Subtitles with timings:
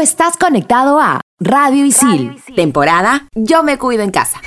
[0.00, 4.40] estás conectado a Radio Isil, temporada Yo me cuido en casa.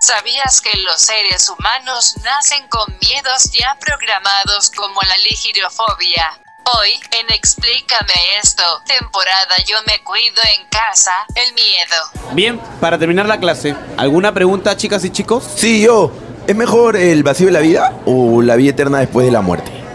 [0.00, 6.40] ¿Sabías que los seres humanos nacen con miedos ya programados como la ligirofobia?
[6.78, 12.32] Hoy, en Explícame esto, temporada Yo me cuido en casa, el miedo.
[12.32, 15.44] Bien, para terminar la clase, ¿alguna pregunta, chicas y chicos?
[15.56, 16.12] Sí, yo.
[16.46, 19.79] ¿Es mejor el vacío de la vida o la vida eterna después de la muerte?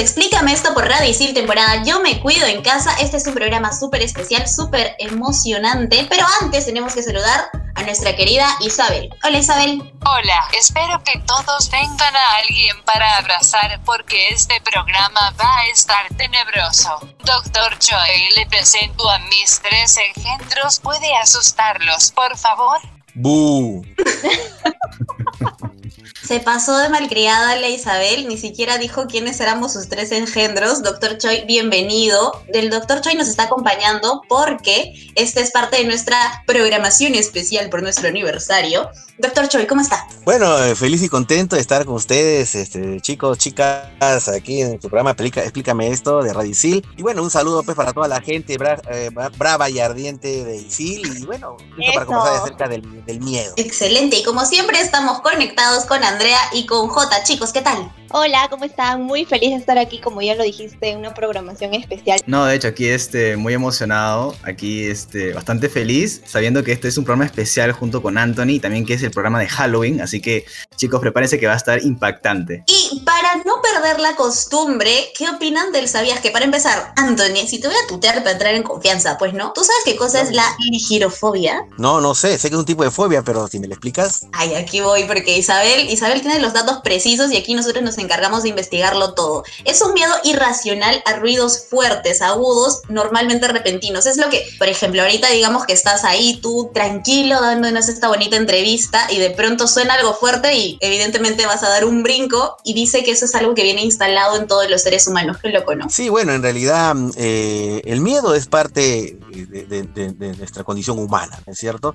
[0.00, 2.90] Explícame esto por Radio Isil, temporada Yo me cuido en casa.
[3.00, 6.06] Este es un programa súper especial, súper emocionante.
[6.08, 9.10] Pero antes tenemos que saludar a nuestra querida Isabel.
[9.22, 9.92] Hola Isabel.
[10.06, 16.08] Hola, espero que todos tengan a alguien para abrazar porque este programa va a estar
[16.16, 16.98] tenebroso.
[17.22, 20.80] Doctor Choi, le presento a mis tres engendros.
[20.80, 22.78] ¿Puede asustarlos, por favor?
[23.12, 23.84] ¡Bu!
[26.30, 30.80] Se pasó de malcriada la Isabel, ni siquiera dijo quiénes éramos sus tres engendros.
[30.80, 32.40] Doctor Choi, bienvenido.
[32.52, 37.82] Del Doctor Choi nos está acompañando porque esta es parte de nuestra programación especial por
[37.82, 38.88] nuestro aniversario.
[39.18, 40.06] Doctor Choi, ¿cómo está?
[40.24, 44.88] Bueno, eh, feliz y contento de estar con ustedes, este, chicos, chicas, aquí en tu
[44.88, 46.86] programa Explícame esto de Radio Isil.
[46.96, 50.44] Y bueno, un saludo pues para toda la gente bra- eh, bra- brava y ardiente
[50.44, 51.18] de Isil.
[51.18, 51.56] Y bueno,
[51.92, 53.52] para conversar acerca del, del miedo.
[53.56, 57.22] Excelente, y como siempre estamos conectados con Andrea y con J.
[57.22, 57.90] Chicos, ¿qué tal?
[58.12, 59.04] Hola, ¿cómo están?
[59.04, 62.20] Muy feliz de estar aquí, como ya lo dijiste, en una programación especial.
[62.26, 66.98] No, de hecho, aquí este, muy emocionado, aquí este, bastante feliz, sabiendo que este es
[66.98, 70.20] un programa especial junto con Anthony, y también que es el programa de Halloween, así
[70.20, 70.44] que
[70.74, 72.64] chicos, prepárense que va a estar impactante.
[72.66, 76.32] Y para no perder la costumbre, ¿qué opinan del sabías que?
[76.32, 79.52] Para empezar, Anthony, si te voy a tutear para entrar en confianza, pues no.
[79.52, 81.64] ¿Tú sabes qué cosa es la ligirofobia?
[81.78, 84.26] No, no sé, sé que es un tipo de fobia, pero si me lo explicas.
[84.32, 88.42] Ay, aquí voy porque Isabel, Isabel tiene los datos precisos y aquí nosotros nos encargamos
[88.42, 89.44] de investigarlo todo.
[89.64, 94.06] Es un miedo irracional a ruidos fuertes, agudos, normalmente repentinos.
[94.06, 98.36] Es lo que, por ejemplo, ahorita digamos que estás ahí tú tranquilo dándonos esta bonita
[98.36, 102.74] entrevista y de pronto suena algo fuerte y evidentemente vas a dar un brinco y
[102.74, 105.36] dice que eso es algo que viene instalado en todos los seres humanos.
[105.40, 105.88] Qué loco, ¿no?
[105.90, 111.52] Sí, bueno, en realidad eh, el miedo es parte de- de nuestra condición humana, ¿no
[111.52, 111.94] es cierto?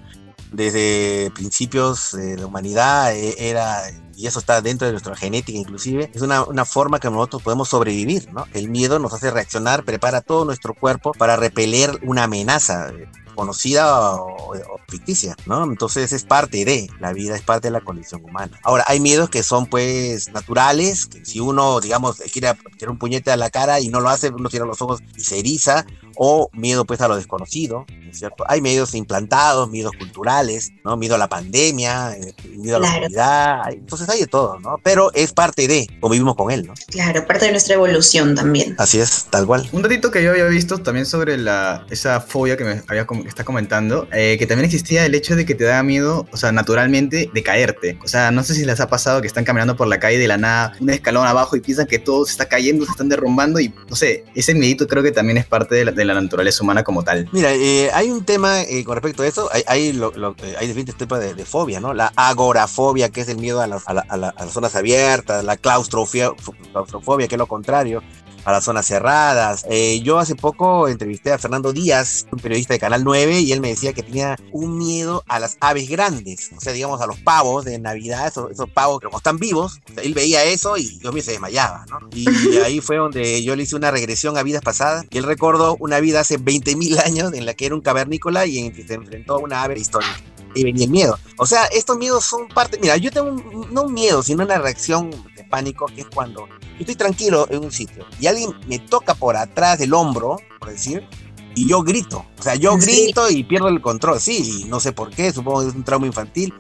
[0.55, 3.83] Desde principios de la humanidad eh, era,
[4.16, 7.69] y eso está dentro de nuestra genética inclusive, es una, una forma que nosotros podemos
[7.69, 8.45] sobrevivir, ¿no?
[8.53, 12.89] El miedo nos hace reaccionar, prepara todo nuestro cuerpo para repeler una amenaza.
[12.89, 15.63] eh, conocida o, o ficticia, ¿no?
[15.66, 18.57] Entonces es parte de, la vida es parte de la condición humana.
[18.63, 23.31] Ahora, hay miedos que son pues naturales, que si uno, digamos, quiere tirar un puñete
[23.31, 26.49] a la cara y no lo hace, uno cierra los ojos y se eriza, o
[26.53, 28.43] miedo pues a lo desconocido, ¿no es cierto?
[28.47, 30.95] Hay miedos implantados, miedos culturales, ¿no?
[30.97, 33.01] Miedo a la pandemia, eh, miedo a la Claro.
[33.01, 34.77] oscuridad, entonces hay de todo, ¿no?
[34.83, 36.73] Pero es parte de, convivimos con él, ¿no?
[36.87, 38.75] Claro, parte de nuestra evolución también.
[38.77, 39.67] Así es, tal cual.
[39.71, 43.23] Un datito que yo había visto también sobre la, esa fobia que me había com-
[43.23, 46.37] que está comentando, eh, que también existía el hecho de que te da miedo, o
[46.37, 47.97] sea, naturalmente, de caerte.
[48.03, 50.27] O sea, no sé si les ha pasado que están caminando por la calle de
[50.27, 53.59] la nada, un escalón abajo y piensan que todo se está cayendo, se están derrumbando
[53.59, 56.63] y, no sé, ese miedito creo que también es parte de la, de la naturaleza
[56.63, 57.27] humana como tal.
[57.31, 60.55] Mira, eh, hay un tema eh, con respecto a eso, hay, hay, lo- lo- eh,
[60.59, 61.93] hay diferentes tipos de, fobia, ¿no?
[61.93, 64.75] La agorafobia, que es el miedo a, las- a la- a la- a las zonas
[64.75, 66.31] abiertas, la claustrofobia,
[66.71, 68.01] claustrofobia, que es lo contrario,
[68.45, 69.66] a las zonas cerradas.
[69.69, 73.59] Eh, yo hace poco entrevisté a Fernando Díaz, un periodista de Canal 9, y él
[73.59, 77.19] me decía que tenía un miedo a las aves grandes, o sea, digamos a los
[77.19, 80.78] pavos de Navidad, esos, esos pavos que como están vivos, o sea, él veía eso
[80.78, 82.00] y yo me se desmayaba, ¿no?
[82.13, 82.28] Y
[82.64, 85.99] ahí fue donde yo le hice una regresión a vidas pasadas, y él recordó una
[85.99, 89.35] vida hace 20.000 años en la que era un cavernícola y en que se enfrentó
[89.35, 90.22] a una ave histórica.
[90.55, 91.19] Y venía el miedo.
[91.37, 92.79] O sea, estos miedos son parte.
[92.81, 96.47] Mira, yo tengo un- no un miedo, sino una reacción de pánico, que es cuando
[96.47, 100.69] yo estoy tranquilo en un sitio y alguien me toca por atrás del hombro, por
[100.69, 101.07] decir,
[101.55, 102.25] y yo grito.
[102.40, 102.85] O sea, yo Sí.
[103.03, 104.19] grito y pierdo el control.
[104.19, 106.53] Sí, y no sé por qué, supongo que es un trauma infantil.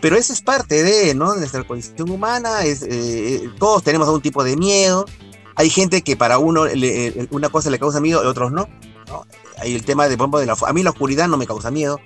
[0.00, 1.34] Pero eso es parte de, ¿no?
[1.34, 2.64] nuestra condición humana.
[2.64, 5.04] Es, eh, todos tenemos algún tipo de miedo.
[5.56, 8.66] Hay gente que para uno le- eh, una cosa le causa miedo y otros no.
[9.08, 9.26] ¿no?
[9.58, 11.70] Hay el tema de, por ejemplo, de la, a mí la oscuridad no me causa
[11.70, 12.00] miedo.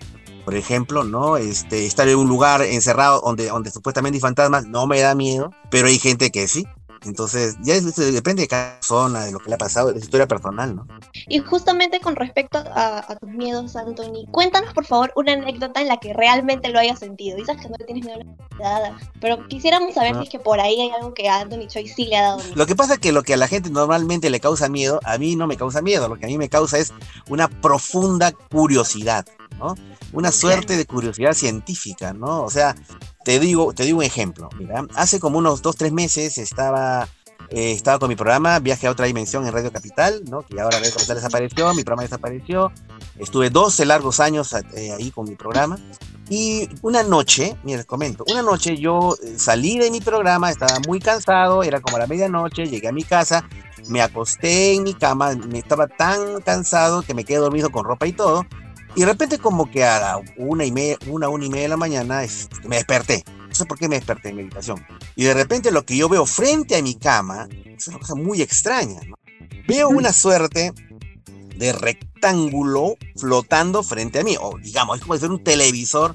[0.45, 1.37] Por ejemplo, ¿no?
[1.37, 5.51] Este, estar en un lugar encerrado donde, donde supuestamente hay fantasmas no me da miedo,
[5.71, 6.67] pero hay gente que sí.
[7.05, 10.05] Entonces, ya es- depende de cada persona, de lo que le ha pasado, de su
[10.07, 10.87] historia personal, ¿no?
[11.29, 15.89] Y justamente con respecto a, a tus miedos, Anthony, cuéntanos por favor una anécdota en
[15.89, 17.37] la que realmente lo hayas sentido.
[17.37, 18.21] Dices que no le tienes miedo
[18.65, 21.67] a la pero quisiéramos saber si es que por ahí hay algo que a Anthony
[21.69, 22.53] Choi sí le ha dado miedo.
[22.57, 25.19] Lo que pasa es que lo que a la gente normalmente le causa miedo, a
[25.19, 26.09] mí no me causa miedo.
[26.09, 26.93] Lo que a mí me causa es
[27.29, 29.27] una profunda curiosidad,
[29.59, 29.75] ¿no?
[30.13, 32.43] Una suerte de curiosidad científica, ¿no?
[32.45, 32.75] O sea,
[33.25, 34.49] te digo, te digo un ejemplo.
[34.59, 37.09] Mira, hace como unos dos, tres meses estaba,
[37.51, 40.43] eh, estaba con mi programa Viaje a otra dimensión en Radio Capital, ¿no?
[40.43, 42.71] Que ahora Radio Capital desapareció, mi programa desapareció.
[43.19, 45.79] Estuve 12 largos años eh, ahí con mi programa.
[46.29, 50.79] Y una noche, mira, les comento, una noche yo eh, salí de mi programa, estaba
[50.87, 53.47] muy cansado, era como la medianoche, llegué a mi casa,
[53.89, 58.07] me acosté en mi cama, me estaba tan cansado que me quedé dormido con ropa
[58.07, 58.47] y todo.
[58.97, 61.69] Y de repente como que a la una y media, una, una y media de
[61.69, 63.25] la mañana este, me desperté.
[63.49, 64.85] No sé por qué me desperté en meditación.
[65.17, 68.43] Y de repente lo que yo veo frente a mi cama es una cosa muy
[68.43, 69.01] extraña.
[69.07, 69.17] ¿no?
[69.67, 70.73] Veo una suerte
[71.57, 74.37] de rectángulo flotando frente a mí.
[74.41, 76.15] O digamos, es como si un televisor,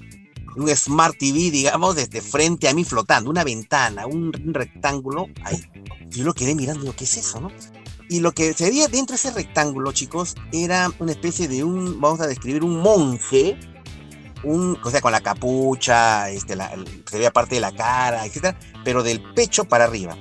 [0.56, 3.30] un Smart TV, digamos, desde frente a mí flotando.
[3.30, 5.62] Una ventana, un, un rectángulo ahí.
[6.08, 7.52] Yo lo quedé mirando digo, ¿qué es eso, no?
[8.10, 12.02] Y lo que se veía dentro de ese rectángulo, chicos, era una especie de un,
[12.02, 13.58] vamos a describir, un monje,
[14.44, 16.72] un, o sea, con la capucha, este, la-
[17.10, 20.18] se veía parte de la cara, etcétera, pero del pecho para arriba.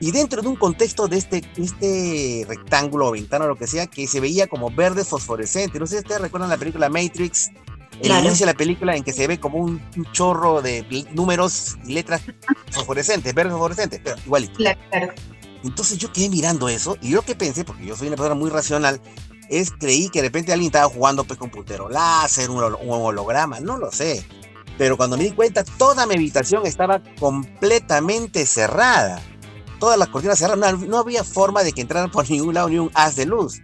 [0.00, 4.06] Y dentro de un contexto de este, este rectángulo o ventana lo que sea, que
[4.06, 5.78] se veía como verde fosforescente.
[5.78, 7.50] No sé si ustedes recuerdan la película Matrix,
[8.00, 8.26] el Claro.
[8.26, 11.92] inicio de la película en que se ve como un, un chorro de números y
[11.92, 12.22] letras
[12.70, 14.54] fosforescentes, verde fosforescente, pero igualito.
[14.54, 15.12] Claro, claro.
[15.62, 18.50] Entonces yo quedé mirando eso y lo que pensé, porque yo soy una persona muy
[18.50, 19.00] racional,
[19.48, 23.60] es creí que de repente alguien estaba jugando pues con puntero láser, un, un holograma,
[23.60, 24.24] no lo sé.
[24.78, 29.20] Pero cuando me di cuenta, toda mi habitación estaba completamente cerrada.
[29.78, 32.78] Todas las cortinas cerradas, no, no había forma de que entraran por ningún lado ni
[32.78, 33.60] un haz de luz.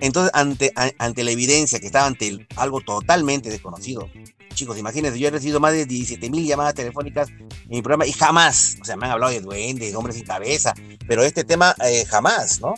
[0.00, 4.08] Entonces, ante, a- ante la evidencia que estaba ante el- algo totalmente desconocido,
[4.54, 7.28] chicos, imagínense, yo he recibido más de 17 mil llamadas telefónicas
[7.64, 10.24] en mi programa y jamás, o sea, me han hablado de duendes, de hombres sin
[10.24, 10.74] cabeza,
[11.06, 12.74] pero este tema eh, jamás, ¿no?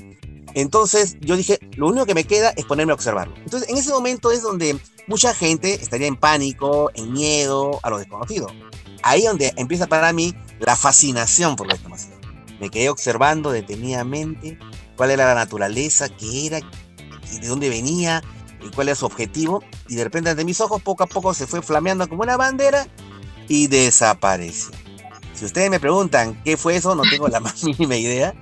[0.55, 3.35] Entonces yo dije, lo único que me queda es ponerme a observarlo.
[3.37, 7.99] Entonces en ese momento es donde mucha gente estaría en pánico, en miedo a lo
[7.99, 8.47] desconocido.
[9.03, 12.17] Ahí donde empieza para mí la fascinación por lo desconocido.
[12.59, 14.59] Me quedé observando detenidamente
[14.97, 18.23] cuál era la naturaleza, qué era, de dónde venía,
[18.67, 19.63] y cuál era su objetivo.
[19.89, 22.87] Y de repente ante mis ojos poco a poco se fue flameando como una bandera
[23.49, 24.71] y desapareció.
[25.35, 28.35] Si ustedes me preguntan qué fue eso, no tengo la más mínima idea.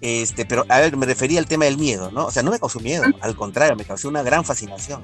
[0.00, 2.26] Este, pero a ver, me refería al tema del miedo, ¿no?
[2.26, 5.00] O sea, no me causó miedo, al contrario, me causó una gran fascinación,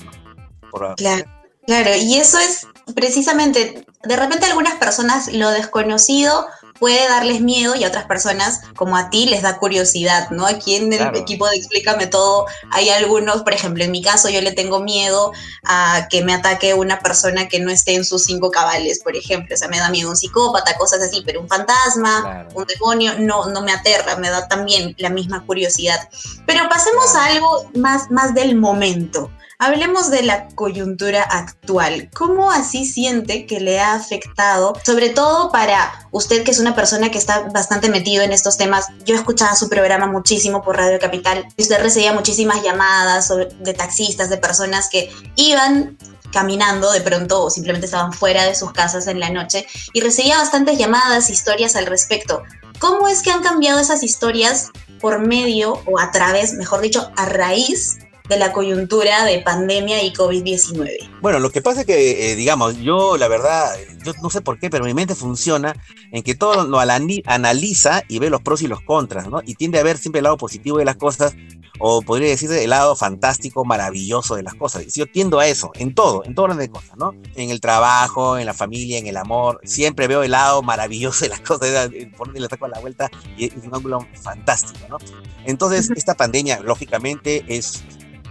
[0.97, 1.25] Claro,
[1.67, 6.47] claro, y eso es precisamente, de repente algunas personas lo desconocido
[6.79, 10.47] puede darles miedo y a otras personas, como a ti, les da curiosidad, ¿no?
[10.47, 11.19] Aquí en el Claro.
[11.19, 15.33] equipo de Explícame Todo hay algunos, por ejemplo, en mi caso yo le tengo miedo
[15.65, 19.55] a que me ataque una persona que no esté en sus cinco cabales, por ejemplo,
[19.55, 22.49] o sea, me da miedo un psicópata, cosas así, pero un fantasma, Claro.
[22.55, 26.09] un demonio, no, no me aterra, me da también la misma curiosidad.
[26.47, 29.31] Pero pasemos a algo más, más del momento.
[29.61, 32.11] Hablemos de la coyuntura actual.
[32.15, 37.11] ¿Cómo así siente que le ha afectado, sobre todo para usted que es una persona
[37.11, 38.87] que está bastante metido en estos temas?
[39.05, 44.37] Yo escuchaba su programa muchísimo por Radio Capital usted recibía muchísimas llamadas de taxistas, de
[44.37, 45.99] personas que iban
[46.33, 50.39] caminando de pronto o simplemente estaban fuera de sus casas en la noche y recibía
[50.39, 52.45] bastantes llamadas, historias al respecto.
[52.79, 57.25] ¿Cómo es que han cambiado esas historias por medio o a través, mejor dicho, a
[57.27, 57.99] raíz
[58.29, 61.21] de la coyuntura de pandemia y COVID-19?
[61.21, 64.59] Bueno, lo que pasa es que, eh, digamos, yo la verdad, yo no sé por
[64.59, 65.75] qué, pero mi mente funciona
[66.13, 69.41] en que todo lo analiza y ve los pros y los contras, ¿no?
[69.45, 71.35] Y tiende a ver siempre el lado positivo de las cosas,
[71.79, 74.85] o podría decir el lado fantástico, maravilloso de las cosas.
[74.87, 77.15] Y Yo tiendo a eso, en todo, en todo orden de cosas, ¿no?
[77.35, 81.31] En el trabajo, en la familia, en el amor, siempre veo el lado maravilloso de
[81.31, 84.99] las cosas, por donde le saco la vuelta y es un ángulo fantástico, ¿no?
[85.45, 87.85] Entonces, esta pandemia, lógicamente, es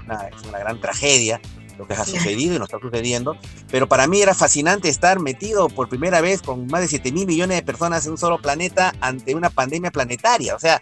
[0.07, 1.39] una, es una gran tragedia
[1.77, 3.37] lo que ha sucedido y nos está sucediendo,
[3.69, 7.27] pero para mí era fascinante estar metido por primera vez con más de 7 mil
[7.27, 10.55] millones de personas en un solo planeta ante una pandemia planetaria.
[10.55, 10.79] O sea,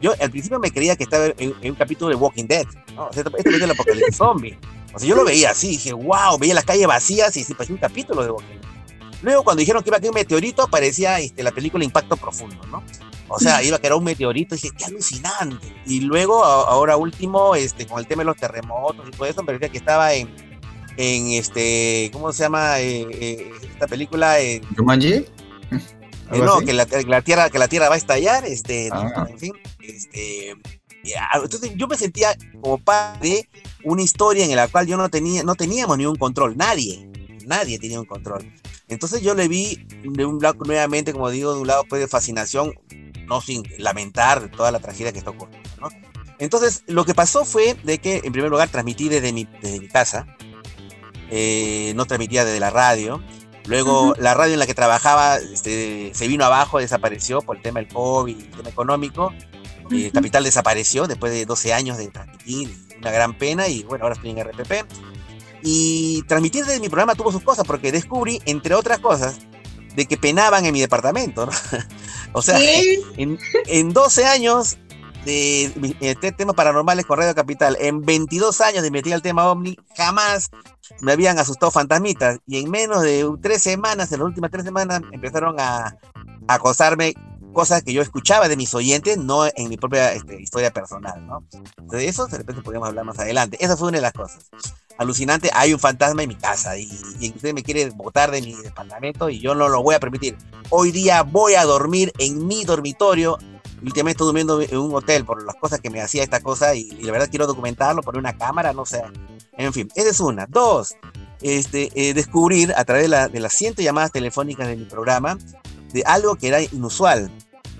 [0.00, 3.08] yo al principio me creía que estaba en, en un capítulo de Walking Dead, ¿no?
[3.08, 4.58] O sea, esto es el apocalipsis zombie.
[4.94, 7.74] O sea, yo lo veía así, dije, wow, veía las calles vacías y sí, parecía
[7.74, 8.75] un capítulo de Walking Dead.
[9.22, 12.60] Luego, cuando dijeron que iba a caer un meteorito, aparecía este, la película Impacto Profundo,
[12.70, 12.82] ¿no?
[13.28, 15.74] O sea, iba a caer un meteorito y dije, qué alucinante.
[15.86, 19.40] Y luego, a- ahora último, este, con el tema de los terremotos y todo eso,
[19.42, 20.28] me parecía que estaba en,
[20.96, 22.80] en este, ¿cómo se llama?
[22.80, 24.60] Eh, eh, esta película, eh,
[26.30, 29.26] no, que la, la, tierra, que la tierra va a estallar, este, Ah.
[29.28, 30.54] en fin, este,
[31.34, 33.48] entonces yo me sentía como parte de
[33.84, 37.08] una historia en la cual yo no tenía, no teníamos ningún control, nadie,
[37.46, 38.44] nadie tenía un control.
[38.88, 42.08] Entonces yo le vi de un lado, nuevamente, como digo, de un lado pues de
[42.08, 42.72] fascinación,
[43.26, 45.88] no sin lamentar toda la tragedia que está ocurriendo, ¿no?
[46.38, 49.88] Entonces, lo que pasó fue de que, en primer lugar, transmití desde mi, desde mi
[49.88, 50.26] casa,
[51.30, 53.22] eh, no transmitía desde la radio.
[53.66, 57.80] Luego, la radio en la que trabajaba este, se vino abajo, desapareció por el tema
[57.80, 59.32] del COVID, el tema económico.
[59.90, 64.14] Eh, Capital desapareció después de 12 años de transmitir, una gran pena, y bueno, ahora
[64.14, 64.72] estoy en RPP.
[65.62, 69.38] Y transmitir desde mi programa tuvo sus cosas, porque descubrí, entre otras cosas,
[69.94, 71.52] de que penaban en mi departamento, ¿no?
[72.32, 72.58] o sea,
[73.16, 74.76] en, en 12 años
[75.24, 79.76] de este, temas paranormales con Radio Capital, en 22 años de investigar el tema OVNI,
[79.96, 80.50] jamás
[81.00, 82.38] me habían asustado fantasmitas.
[82.46, 85.98] Y en menos de tres semanas, en las últimas tres semanas, empezaron a,
[86.46, 87.14] a acosarme
[87.52, 91.42] cosas que yo escuchaba de mis oyentes, no en mi propia este, historia personal, ¿no?
[91.88, 93.56] De eso de repente podríamos hablar más adelante.
[93.64, 94.46] Esa fue una de las cosas.
[94.98, 96.88] Alucinante, hay un fantasma en mi casa y,
[97.34, 100.36] usted me quiere botar de mi departamento y yo no lo voy a permitir.
[100.70, 103.38] Hoy día voy a dormir en mi dormitorio.
[103.82, 106.88] Últimamente estoy durmiendo en un hotel por las cosas que me hacía esta cosa y,
[106.98, 109.02] y la verdad quiero documentarlo, poner una cámara, no sé.
[109.58, 110.46] En fin, esa es una.
[110.46, 110.96] Dos,
[111.42, 115.38] este, eh, descubrir a través de, la, de las cientos llamadas telefónicas de mi programa
[115.92, 117.30] de algo que era inusual.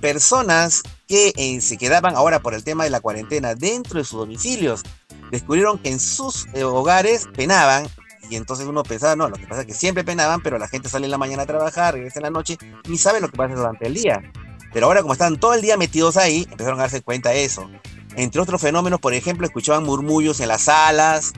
[0.01, 4.19] Personas que eh, se quedaban ahora por el tema de la cuarentena dentro de sus
[4.19, 4.83] domicilios
[5.31, 7.87] descubrieron que en sus eh, hogares penaban
[8.29, 10.89] y entonces uno pensaba, no, lo que pasa es que siempre penaban, pero la gente
[10.89, 13.55] sale en la mañana a trabajar, regresa en la noche, ni sabe lo que pasa
[13.55, 14.23] durante el día.
[14.73, 17.71] Pero ahora como están todo el día metidos ahí, empezaron a darse cuenta de eso.
[18.17, 21.33] Entre otros fenómenos, por ejemplo, escuchaban murmullos en las salas,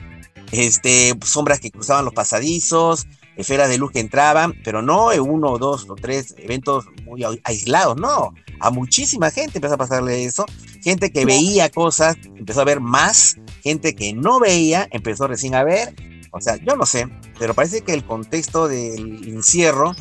[0.51, 3.05] este, sombras que cruzaban los pasadizos,
[3.35, 7.97] esferas de luz que entraban, pero no en uno, dos o tres eventos muy aislados,
[7.97, 8.33] no.
[8.59, 10.45] A muchísima gente empezó a pasarle eso.
[10.81, 13.35] Gente que veía cosas empezó a ver más.
[13.69, 15.93] Gente que no veía empezó recién a ver.
[16.31, 17.07] O sea, yo no sé,
[17.37, 19.95] pero parece que el contexto del encierro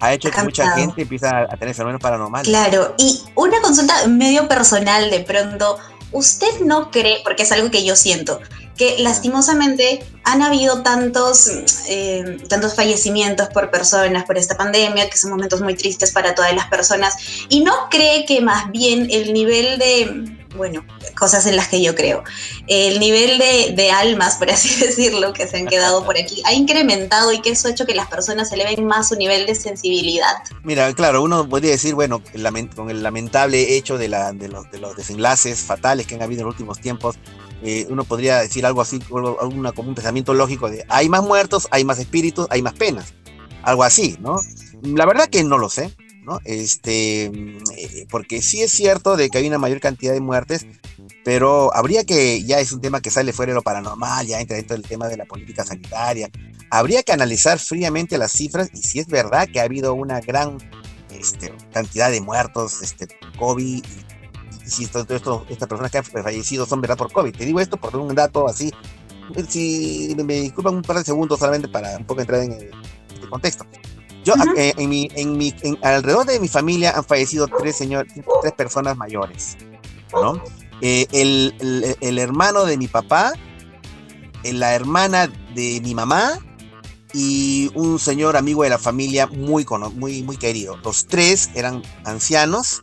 [0.00, 2.48] ha hecho que mucha gente empiece a tener fenómenos paranormales.
[2.48, 5.78] Claro, y una consulta medio personal de pronto.
[6.10, 8.40] ¿Usted no cree, porque es algo que yo siento,
[8.76, 11.48] que lastimosamente han habido tantos,
[11.88, 16.54] eh, tantos fallecimientos por personas por esta pandemia, que son momentos muy tristes para todas
[16.54, 17.16] las personas,
[17.48, 20.84] y no cree que más bien el nivel de, bueno,
[21.22, 22.24] cosas en las que yo creo,
[22.66, 26.52] el nivel de, de almas, por así decirlo, que se han quedado por aquí, ha
[26.52, 30.34] incrementado y que eso ha hecho que las personas eleven más su nivel de sensibilidad?
[30.64, 32.20] Mira, claro, uno podría decir, bueno,
[32.74, 36.40] con el lamentable hecho de, la, de, los, de los desenlaces fatales que han habido
[36.40, 37.14] en los últimos tiempos,
[37.62, 38.98] eh, uno podría decir algo así,
[39.40, 43.14] alguna, como un pensamiento lógico de hay más muertos, hay más espíritus, hay más penas.
[43.62, 44.38] Algo así, ¿no?
[44.82, 46.38] La verdad que no lo sé, ¿no?
[46.44, 50.66] Este, eh, porque sí es cierto de que hay una mayor cantidad de muertes,
[51.24, 54.56] pero habría que, ya es un tema que sale fuera de lo paranormal, ya entra
[54.56, 56.28] dentro del tema de la política sanitaria,
[56.70, 60.58] habría que analizar fríamente las cifras y si es verdad que ha habido una gran
[61.10, 63.84] este, cantidad de muertos, este, COVID,
[64.64, 67.34] y si esto, esto, estas personas que han fallecido son verdad por COVID.
[67.36, 68.72] Te digo esto por un dato así,
[69.48, 73.66] si me disculpan un par de segundos solamente para un poco entrar en este contexto.
[74.24, 74.56] Yo, uh -huh.
[74.56, 78.06] eh, en mi, en mi, en, alrededor de mi familia han fallecido tres, señor,
[78.40, 79.56] tres personas mayores,
[80.12, 80.40] ¿no?
[80.84, 83.32] Eh, el, el, el, hermano de mi papá,
[84.42, 86.40] la hermana de mi mamá
[87.14, 90.76] y un señor amigo de la familia muy, muy, muy querido.
[90.78, 92.82] Los tres eran ancianos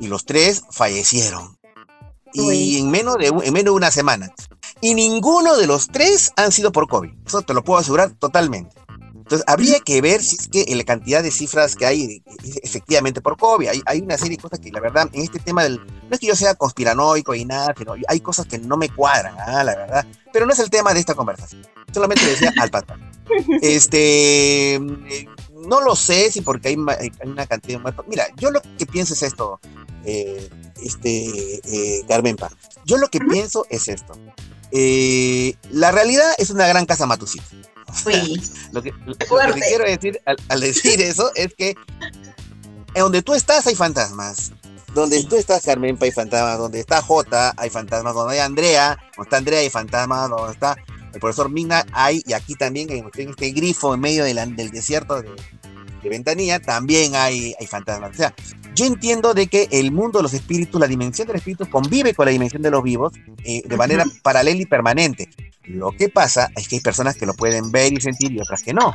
[0.00, 1.58] y los tres fallecieron.
[2.32, 4.32] Y en menos, de, en menos de una semana.
[4.80, 7.10] Y ninguno de los tres han sido por COVID.
[7.26, 8.74] Eso te lo puedo asegurar totalmente.
[9.26, 12.22] Entonces, habría que ver si es que la cantidad de cifras que hay
[12.62, 13.66] efectivamente por COVID.
[13.66, 15.80] Hay, hay, una serie de cosas que, la verdad, en este tema del.
[15.84, 19.34] No es que yo sea conspiranoico y nada, pero hay cosas que no me cuadran,
[19.36, 20.06] ah, la verdad.
[20.32, 21.66] Pero no es el tema de esta conversación.
[21.92, 23.00] Solamente le decía al patrón.
[23.62, 24.78] Este.
[25.66, 28.04] No lo sé si porque hay, hay, una cantidad de muertos.
[28.06, 29.58] Mira, yo lo que pienso es esto,
[30.04, 30.48] eh,
[30.80, 32.48] este, eh, Carmenpa.
[32.84, 34.16] Yo lo que pienso es esto.
[34.70, 37.44] Eh, la realidad es una gran casa matusita.
[38.04, 38.40] Sí.
[38.72, 41.74] lo, que, lo, lo que quiero decir al, al, decir eso es que
[42.96, 44.52] en donde tú estás hay fantasmas.
[44.94, 46.58] Donde tú estás, Carmen, hay fantasmas.
[46.58, 48.14] Donde está Jota, hay fantasmas.
[48.14, 50.30] Donde hay Andrea, donde está Andrea, hay fantasmas.
[50.30, 50.76] Donde está
[51.12, 52.22] el profesor Mina, hay.
[52.26, 55.28] Y aquí también, en este grifo en medio de la, del desierto de,
[56.02, 58.12] de, Ventanilla, también hay, hay fantasmas.
[58.12, 58.34] O sea,
[58.76, 62.26] yo entiendo de que el mundo de los espíritus, la dimensión del espíritu convive con
[62.26, 63.12] la dimensión de los vivos
[63.44, 64.22] eh, de manera uh -huh.
[64.22, 65.28] paralela y permanente.
[65.64, 68.62] Lo que pasa es que hay personas que lo pueden ver y sentir y otras
[68.62, 68.94] que no.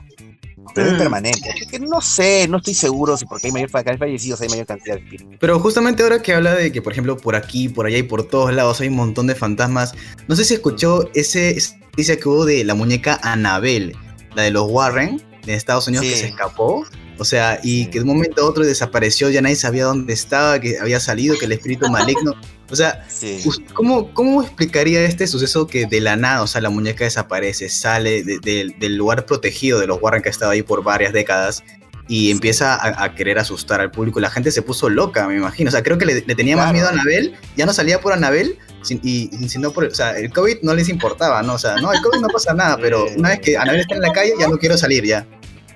[0.76, 0.98] pero es Mm.
[1.00, 1.50] permanente.
[1.50, 4.48] Así que no sé, no estoy seguro si porque hay mayor fa- hay fallecidos hay
[4.50, 5.36] mayor cantidad de espíritus.
[5.40, 8.24] Pero justamente ahora que habla de que, por ejemplo, por aquí, por allá y por
[8.24, 9.94] todos lados hay un montón de fantasmas,
[10.28, 13.94] no sé si escuchó ese esa noticia que hubo de la muñeca Annabelle,
[14.36, 16.86] la de los Warren, de Estados Unidos, que se escapó.
[17.18, 20.60] O sea, y que de un momento a otro desapareció, ya nadie sabía dónde estaba,
[20.60, 22.34] que había salido, que el espíritu maligno.
[22.70, 23.42] O sea, Sí.
[23.74, 28.24] ¿cómo, ¿cómo explicaría este suceso que de la nada, o sea, la muñeca desaparece, sale
[28.24, 31.64] de- de- del lugar protegido de los Warren que ha estado ahí por varias décadas
[32.12, 34.20] y empieza a, a querer asustar al público?
[34.20, 35.70] La gente se puso loca, me imagino.
[35.70, 38.12] O sea, creo que le, le tenía más miedo a Anabel, ya no salía por
[38.12, 41.54] Anabel, sin- y, sino por, o sea, el COVID no les importaba, ¿no?
[41.54, 44.02] O sea, no, el COVID no pasa nada, pero una vez que Anabel está en
[44.02, 45.26] la calle, ya no quiero salir ya.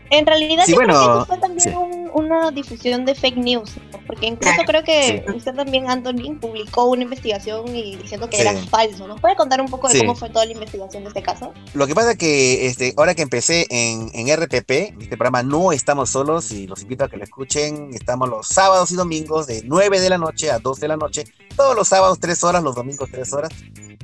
[0.10, 1.70] En realidad Sí, yo creo que bueno, fue también sí.
[1.70, 4.00] un- una difusión de fake news, ¿no?
[4.08, 8.42] porque incluso creo que usted también, Anthony, publicó una investigación y diciendo que Sí.
[8.44, 10.00] era falso, ¿nos puede contar un poco de Sí.
[10.00, 11.54] cómo fue toda la investigación de este caso?
[11.74, 15.72] Lo que pasa es que este, ahora que empecé en, en RPP, este programa No
[15.72, 19.62] Estamos Solos, y los invito a que lo escuchen, estamos los sábados y domingos de
[19.66, 22.76] 9 de la noche a 2 de la noche, todos los sábados 3 horas, los
[22.76, 23.52] domingos 3 horas.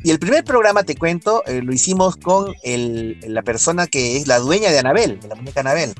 [0.04, 4.28] Y el primer programa, te cuento, eh, lo hicimos con el, la persona que es
[4.28, 5.94] la dueña de Anabel, de la muñeca Anabel,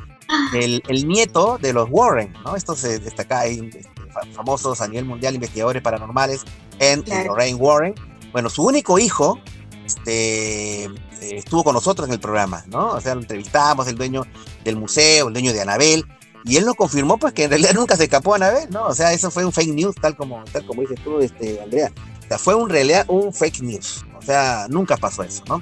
[0.54, 2.56] el, el nieto de los Warren, ¿no?
[2.56, 6.42] Estos eh, destaca- este, fa- famosos a nivel mundial investigadores paranormales,
[6.80, 7.30] en Claro.
[7.30, 7.96] Lorraine Warren.
[8.32, 9.40] Bueno, su único hijo,
[9.86, 10.90] este, eh,
[11.22, 12.92] estuvo con nosotros en el programa, ¿no?
[12.92, 14.24] O sea, lo entrevistamos, el dueño
[14.64, 16.06] del museo, el dueño de Anabel,
[16.46, 18.88] y él nos confirmó pues que en realidad nunca se escapó Anabel, ¿no?
[18.88, 21.92] O sea, eso fue un fake news, tal como, tal como dices tú, este, Andrea.
[22.24, 24.06] O sea, fue en realidad un fake news.
[24.18, 25.62] O sea, nunca pasó eso, ¿no?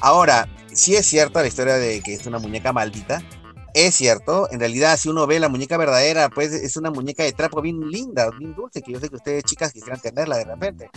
[0.00, 3.22] Ahora, sí es cierta la historia de que es una muñeca maldita.
[3.74, 7.32] Es cierto, en realidad si uno ve la muñeca verdadera, pues es una muñeca de
[7.32, 10.90] trapo bien linda, bien dulce, que yo sé que ustedes chicas quisieran tenerla de repente.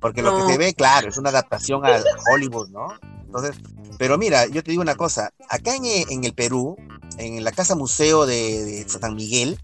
[0.00, 2.02] Porque lo que se ve, claro, es una adaptación a
[2.32, 2.88] Hollywood, ¿no?
[3.24, 3.56] Entonces,
[3.98, 6.76] pero mira, yo te digo una cosa, acá en, en el Perú,
[7.18, 9.58] en la Casa Museo de, de San Miguel,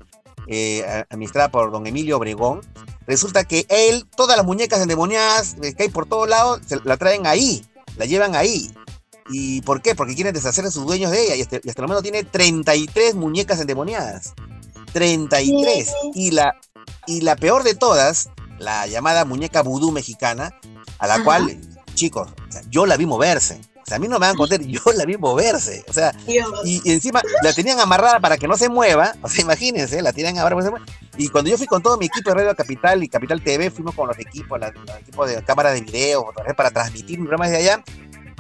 [0.48, 2.60] eh, administrada por don Emilio Obregón,
[3.06, 7.26] resulta que él, todas las muñecas endemoniadas eh, que hay por todos lados, la traen
[7.26, 7.64] ahí,
[7.96, 8.70] la llevan ahí.
[9.30, 9.94] ¿Y por qué?
[9.94, 11.36] Porque quieren deshacer de sus dueños de ella.
[11.36, 14.34] Y hasta, y hasta el momento tiene 33 muñecas endemoniadas.
[14.92, 15.92] 33.
[16.14, 16.54] Y la,
[17.06, 20.54] y la peor de todas, la llamada muñeca vudú mexicana,
[20.98, 21.24] a la Ajá.
[21.24, 21.60] cual,
[21.94, 23.60] chicos, o sea, yo la vi moverse.
[23.82, 25.84] O sea, a mí no me van a contar, yo la vi moverse.
[25.88, 29.14] O sea, y, y encima la tenían amarrada para que no se mueva.
[29.22, 31.02] O sea, imagínense, la tenían amarrada para que no se mueva.
[31.18, 33.94] Y cuando yo fui con todo mi equipo de Radio Capital y Capital TV, fuimos
[33.94, 36.24] con los equipos, los equipos de cámara de video,
[36.56, 37.84] para transmitir mi programa desde allá,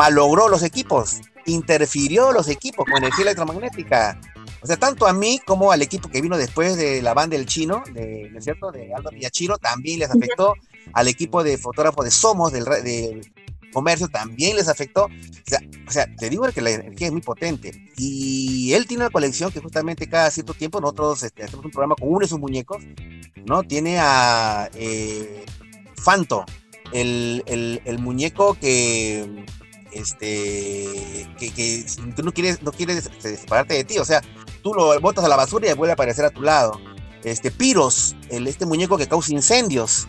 [0.02, 4.20] malogró los equipos, interfirió los equipos con energía electromagnética.
[4.60, 7.46] O sea, tanto a mí como al equipo que vino después de la banda del
[7.46, 8.72] chino, de, ¿no es cierto?
[8.72, 10.54] De Aldo Villachiro, también les afectó.
[10.92, 13.32] Al equipo de fotógrafos de Somos, del, del
[13.72, 15.04] comercio, también les afectó.
[15.04, 15.08] O
[15.46, 17.70] sea, o sea, te digo que la energía es muy potente.
[17.96, 21.94] Y él tiene una colección que justamente cada cierto tiempo nosotros este, hacemos un programa
[21.94, 22.82] con uno de sus muñecos,
[23.46, 23.62] ¿no?
[23.62, 25.44] Tiene a eh,
[25.96, 26.44] Fanto,
[26.92, 29.44] el, el- el muñeco que
[29.94, 31.84] este que, que
[32.16, 34.22] tú no quieres no quieres este, separarte de ti, o sea,
[34.62, 36.80] tú lo botas a la basura y vuelve a aparecer a tu lado.
[37.24, 40.08] Este Piros, el, este muñeco que causa incendios,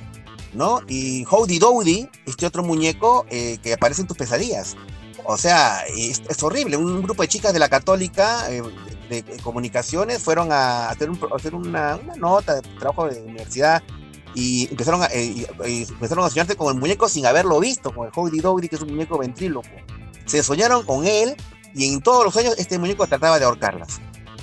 [0.54, 0.82] ¿no?
[0.88, 4.76] Y Howdy Dowdy, este otro muñeco eh, que aparece en tus pesadillas.
[5.26, 6.76] O sea, es, horrible.
[6.76, 8.62] Un grupo de chicas de la Católica eh,
[9.10, 13.82] de, comunicaciones fueron a hacer, un, hacer una, una nota de trabajo de universidad
[14.36, 18.08] y empezaron a, eh, y- empezaron a soñarse con el muñeco sin haberlo visto, con
[18.08, 19.70] el Howdy Dowdy, que es un muñeco ventríloco.
[20.26, 21.36] Se soñaron con él
[21.76, 24.00] y en todos los sueños este muñeco trataba de ahorcarlas,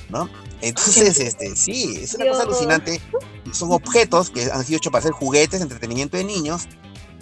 [0.09, 0.29] ¿no?
[0.61, 2.55] Entonces, este, sí, es una cosa Dios.
[2.55, 3.00] alucinante.
[3.53, 6.68] Son objetos que han sido hechos para ser juguetes, entretenimiento de niños,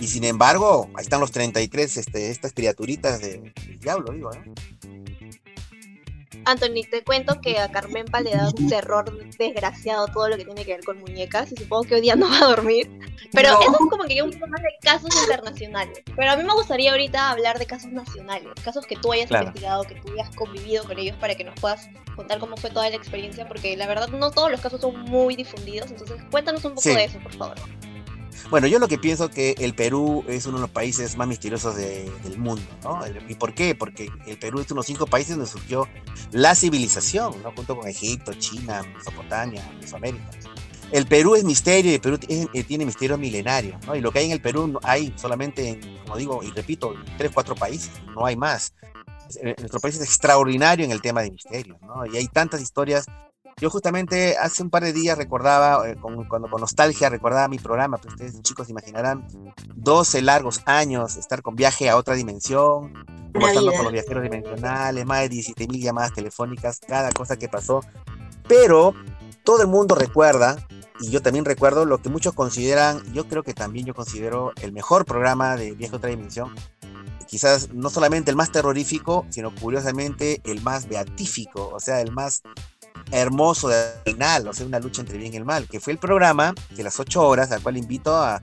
[0.00, 4.42] y sin embargo, ahí están los 33, este, estas criaturitas de, del diablo, digo, ¿eh?
[6.44, 9.04] Anthony, te cuento que a Carmenpa le da un terror
[9.36, 12.28] desgraciado todo lo que tiene que ver con muñecas y supongo que hoy día no
[12.28, 12.90] va a dormir.
[13.32, 13.60] Pero No.
[13.60, 16.02] eso es como que ya un poco más de casos internacionales.
[16.16, 19.46] Pero a mí me gustaría ahorita hablar de casos nacionales, casos que tú hayas Claro.
[19.48, 22.88] investigado, que tú hayas convivido con ellos para que nos puedas contar cómo fue toda
[22.88, 26.70] la experiencia, porque la verdad no todos los casos son muy difundidos, entonces cuéntanos un
[26.72, 26.94] poco Sí.
[26.94, 27.54] de eso, por favor.
[28.50, 31.76] Bueno, yo lo que pienso que el Perú es uno de los países más misteriosos
[31.76, 33.00] de- del mundo, ¿no?
[33.28, 33.74] ¿Y por qué?
[33.74, 35.86] Porque el Perú es uno de los cinco países donde surgió
[36.32, 37.52] la civilización, ¿no?
[37.52, 40.30] Junto con Egipto, China, Mesopotamia, Mesoamérica.
[40.90, 43.94] El Perú es misterio y el Perú es- eh, tiene misterio milenario, ¿no?
[43.94, 46.94] Y lo que hay en el Perú no- hay solamente, en, como digo y repito,
[46.94, 48.72] en tres, cuatro países, no hay más.
[49.42, 52.06] Eh, Nuestro país es extraordinario en el tema de misterio, ¿no?
[52.06, 53.04] Y hay tantas historias
[53.60, 57.58] yo justamente hace un par de días recordaba, eh, con, cuando con nostalgia recordaba mi
[57.58, 59.26] programa, pues ustedes chicos imaginarán
[59.74, 62.92] 12 largos años, estar con viaje a otra dimensión,
[63.32, 67.80] conversando con los viajeros dimensionales, más de 17.000 llamadas telefónicas, cada cosa que pasó.
[68.46, 68.94] Pero
[69.44, 70.56] todo el mundo recuerda,
[71.00, 74.72] y yo también recuerdo lo que muchos consideran, yo creo que también yo considero el
[74.72, 76.54] mejor programa de Viaje a otra dimensión.
[77.26, 82.42] Quizás no solamente el más terrorífico, sino curiosamente el más beatífico, o sea, el más
[83.10, 85.98] hermoso del final, o sea, una lucha entre bien y el mal, que fue el
[85.98, 88.42] programa de las 8 horas, al cual invito a,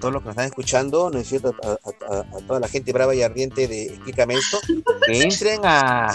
[0.00, 1.54] todos los que nos están escuchando, ¿no es cierto?
[1.62, 4.58] A toda la gente brava y ardiente de Explícame esto,
[5.06, 6.12] que entren a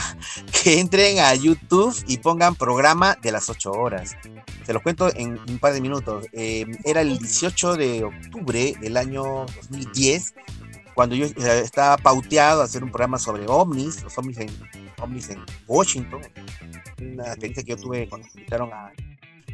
[0.64, 4.16] que entren a YouTube y pongan programa de las 8 horas.
[4.66, 6.26] Se los cuento en un par de minutos.
[6.34, 10.34] Eh, era el 18 de octubre del año 2010,
[10.94, 14.50] cuando yo eh, estaba pauteado a hacer un programa sobre ovnis, los ovnis en,
[15.02, 16.22] ovnis en Washington,
[17.02, 18.92] una experiencia que yo tuve cuando me invitaron a,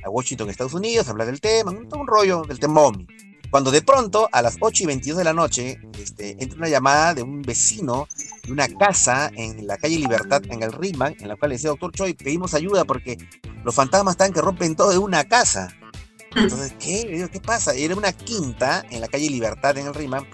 [0.03, 3.07] a Washington, Estados Unidos, a hablar del tema, un, un rollo del tema ovni.
[3.55, 7.13] Cuando de pronto, a las 8 y 22 de la noche, este, entra una llamada
[7.13, 8.07] de un vecino
[8.43, 11.69] de una casa en la calle Libertad, en el Riman, en la cual le decía,
[11.69, 13.17] doctor Choi, pedimos ayuda porque
[13.63, 15.73] los fantasmas están que rompen todo de una casa.
[16.35, 17.29] Entonces, ¿qué?
[17.31, 17.73] ¿qué pasa?
[17.73, 20.27] Era una quinta en la calle Libertad, en el Riman.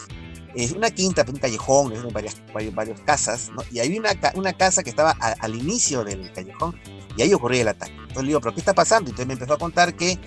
[0.55, 3.63] Es una quinta, un callejón, es varias, varios, varios casas, ¿no?
[3.71, 6.77] Y había una, una casa que estaba a- al inicio del callejón
[7.15, 7.93] y ahí ocurría el ataque.
[7.93, 9.09] Entonces le digo, ¿pero qué está pasando?
[9.09, 10.19] Entonces me empezó a contar que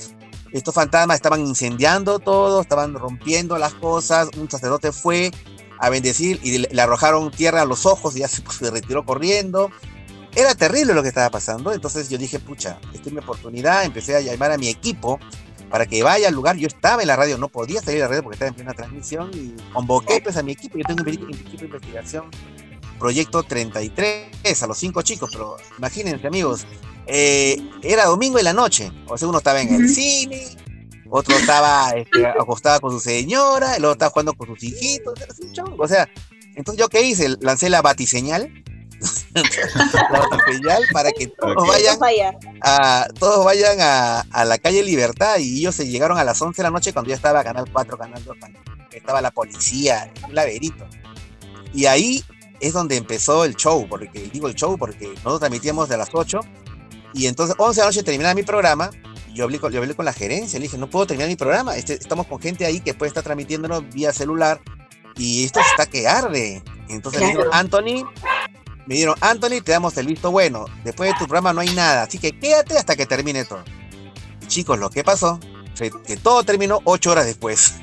[0.52, 5.30] estos fantasmas estaban incendiando todo, estaban rompiendo las cosas, un sacerdote fue
[5.78, 9.04] a bendecir y le, le arrojaron tierra a los ojos y ya se, se retiró
[9.04, 9.70] corriendo.
[10.36, 14.16] Era terrible lo que estaba pasando, entonces yo dije, pucha, esta es mi oportunidad, empecé
[14.16, 15.20] a llamar a mi equipo
[15.74, 18.06] para que vaya al lugar, yo estaba en la radio, no podía salir de la
[18.06, 21.08] radio porque estaba en plena transmisión y convoqué pues a mi equipo, yo tengo un
[21.08, 22.26] equipo equipo de investigación,
[22.96, 26.64] proyecto 33, a los cinco chicos, pero imagínense amigos,
[27.08, 30.46] eh, era domingo en la noche, o sea, uno estaba en el cine,
[31.10, 35.14] otro estaba este, acostado con su señora, el otro estaba jugando con sus hijitos,
[35.76, 36.08] o sea,
[36.54, 38.48] entonces yo qué hice, lancé la batiseñal,
[40.62, 41.98] la para que todos No vayan
[42.62, 46.56] a, todos vayan a, a la calle Libertad y ellos se llegaron a las 11
[46.56, 48.58] de la noche cuando ya estaba Canal 4, Canal 2, cuando
[48.92, 50.86] estaba la policía, un laberinto.
[51.72, 52.24] Y ahí
[52.60, 56.40] es donde empezó el show, porque digo el show porque nosotros transmitíamos de las 8
[57.12, 58.90] y entonces 11 de la noche terminaba mi programa
[59.28, 61.36] y yo hablé con, yo hablé con la gerencia, le dije, no puedo terminar mi
[61.36, 64.60] programa, este- estamos con gente ahí que puede estar transmitiéndonos vía celular
[65.16, 66.62] y esto está que arde.
[66.88, 67.54] Entonces me dijo, Claro.
[67.54, 68.04] Anthony,
[68.86, 70.66] me dieron, Anthony, te damos el visto bueno.
[70.84, 73.62] Después de tu programa no hay nada, así que quédate hasta que termine todo.
[74.42, 75.38] Y chicos, lo que pasó
[75.74, 77.74] fue que todo terminó ocho horas después.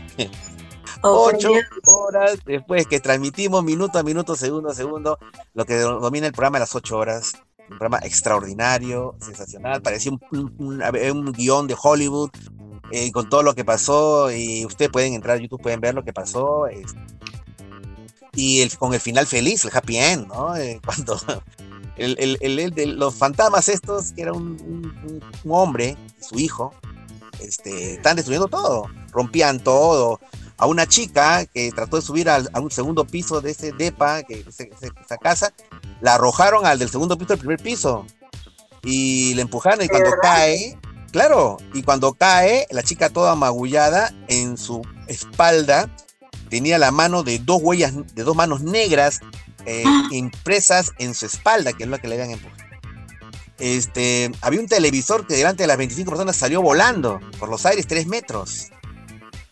[1.04, 1.50] Oh, ocho
[1.86, 5.18] horas después que transmitimos minuto a minuto, segundo a segundo,
[5.56, 7.34] lo que do- domina el programa las ocho horas.
[7.58, 10.20] Un programa extraordinario, sensacional, parecía un,
[10.60, 12.30] un- un- guion de Hollywood
[12.92, 14.30] eh, con todo lo que pasó.
[14.32, 16.68] Y ustedes pueden entrar a YouTube, pueden ver lo que pasó.
[18.34, 20.56] Y el, con el final feliz, el happy end, ¿no?
[20.56, 21.20] Eh, cuando
[21.98, 26.74] el, el- el- el de los fantasmas estos, que era un, un- hombre, su hijo,
[27.40, 30.20] este, están destruyendo todo, rompían todo.
[30.58, 34.22] A una chica que trató de subir al- a un segundo piso de ese depa,
[34.24, 34.70] que ese-
[35.04, 35.54] esa casa,
[36.02, 38.06] la arrojaron al del segundo piso del primer piso
[38.84, 40.78] y le empujaron y cuando cae,
[41.12, 45.90] claro, y cuando cae, la chica toda magullada en su espalda
[46.52, 49.22] tenía la mano de dos huellas, de dos manos negras
[49.66, 52.62] eh, impresas en su espalda, que es lo que le habían empujado.
[53.58, 57.88] Este, había un televisor que delante de las 25 personas salió volando por los aires
[57.88, 58.68] 3 metros.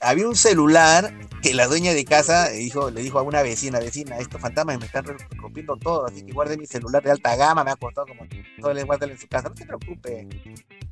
[0.02, 4.17] Había un celular que la dueña de casa dijo, le dijo a una vecina, vecina,
[4.17, 7.71] estos fantasmas me están rompiendo todo, así que guarde mi celular de alta gama, me
[7.71, 8.25] ha costado como
[8.60, 10.28] todo en su casa, no se preocupe.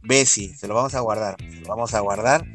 [0.03, 2.45] Bessie, se lo vamos a guardar, se lo vamos a guardar.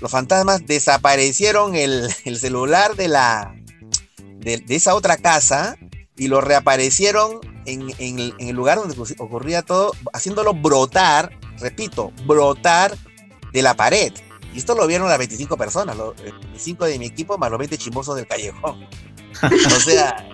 [0.00, 3.54] Los fantasmas desaparecieron el, el celular de la
[4.38, 5.76] de, esa otra casa
[6.16, 12.12] y lo reaparecieron en, en el, en el lugar donde ocurría todo, haciéndolo brotar, repito,
[12.26, 12.96] brotar
[13.52, 14.12] de la pared.
[14.54, 17.78] Y esto lo vieron las 25 personas, los 25 de mi equipo más los 20
[17.78, 18.84] chimosos del callejón.
[19.42, 20.26] o sea,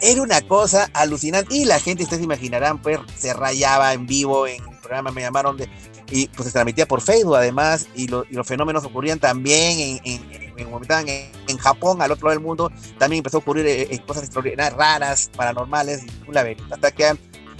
[0.00, 1.54] era una cosa alucinante.
[1.54, 5.22] Y la gente, ustedes se imaginarán, pues se rayaba en vivo en el programa, me
[5.22, 5.68] llamaron de.
[6.08, 10.00] Y pues se transmitía por Facebook además, y, lo- y los fenómenos ocurrían también en,
[10.04, 13.40] en, en- en- estaban en- en Japón, al otro lado del mundo, también empezó a
[13.40, 16.72] ocurrir eh, eh, cosas extraordinarias, raras, paranormales, un laberinto.
[16.72, 17.12] Hasta que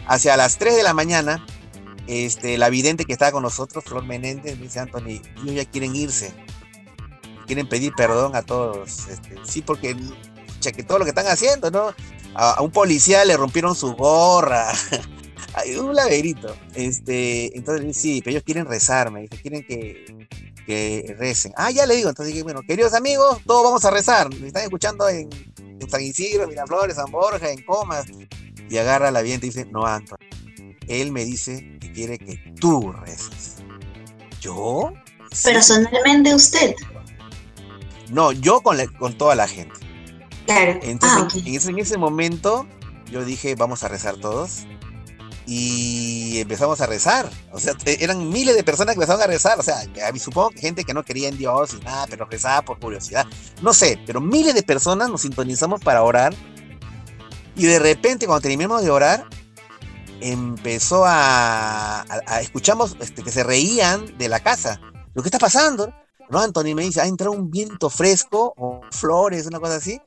[0.06, 1.44] hacia las 3 de la mañana,
[2.06, 5.94] este, la vidente que estaba con nosotros, Flor Menéndez, me dice Anthony, ellos ya quieren
[5.94, 6.32] irse,
[7.46, 9.08] quieren pedir perdón a todos.
[9.08, 11.94] Este, sí, porque pucha, que todo lo que están haciendo, ¿no?
[12.34, 14.72] A, a un policía le rompieron su gorra.
[15.54, 16.54] Hay un laberinto.
[16.74, 20.28] Este, entonces, sí, pero ellos quieren rezar, me dice, quieren que,
[20.66, 21.52] que recen.
[21.56, 24.28] Ah, ya le digo, entonces bueno, queridos amigos, todos vamos a rezar.
[24.34, 28.04] Me están escuchando en, en San Isidro, Miraflores, San Borja, en Comas.
[28.68, 30.28] Y agarra la vidente y dice, no, Antonio.
[30.88, 33.57] Él me dice que quiere que tú reces.
[34.40, 34.92] ¿Yo?
[35.42, 36.75] Personalmente usted.
[38.11, 39.75] No, yo con, la- con toda la gente.
[40.46, 40.79] Claro.
[40.83, 41.35] Entonces, Ah, ok.
[41.46, 42.66] en, ese, en ese momento,
[43.11, 44.64] yo dije, vamos a rezar todos.
[45.49, 47.31] Y empezamos a rezar.
[47.53, 49.59] O sea, eran miles de personas que empezaron a rezar.
[49.61, 49.77] O sea,
[50.18, 53.27] supongo que gente que no creía en Dios y nada, pero rezaba por curiosidad.
[53.62, 56.35] No sé, pero miles de personas nos sintonizamos para orar.
[57.57, 59.25] Y de repente, cuando terminamos de orar,
[60.20, 64.81] empezó a, a- a- escuchamos este, que se reían de la casa.
[65.14, 65.92] ¿Lo que está pasando?
[66.31, 70.00] No, Anthony me dice, ha entrado un viento fresco o flores, una cosa así,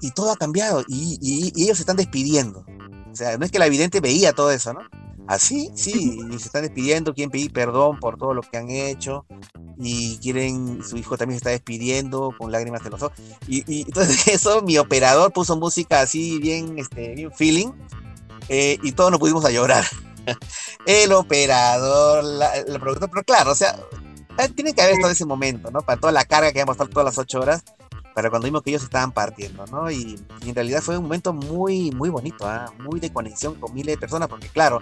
[0.00, 2.64] y todo ha cambiado y, y- y ellos se están despidiendo.
[3.12, 4.80] O sea, no es que la vidente veía todo eso, ¿no?
[5.28, 9.26] Así, sí, y se están despidiendo, quieren pedir perdón por todo lo que han hecho
[9.76, 13.18] y quieren, su hijo también se está despidiendo con lágrimas de los ojos.
[13.48, 17.72] Y, y entonces eso, mi operador puso música así bien, este, bien feeling
[18.48, 19.84] eh, y todos nos pudimos a llorar.
[20.86, 23.76] El operador, la, la productora, pero claro, o sea,
[24.38, 25.80] eh, tiene que haber estado ese momento, ¿no?
[25.80, 27.64] Para toda la carga que íbamos a estar todas las ocho horas,
[28.14, 29.90] para cuando vimos que ellos estaban partiendo, ¿no?
[29.90, 32.72] Y, y en realidad fue un momento muy, muy bonito, ¿ah?
[32.78, 34.80] Muy de conexión con miles de personas, porque claro,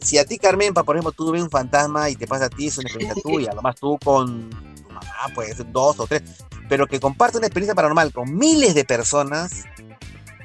[0.00, 2.50] si a ti, Carmen, pa, por ejemplo, tú ves un fantasma y te pasa a
[2.50, 6.22] ti, es una experiencia tuya, lo más tú con tu mamá, pues dos o tres,
[6.68, 9.64] pero que comparte una experiencia paranormal con miles de personas,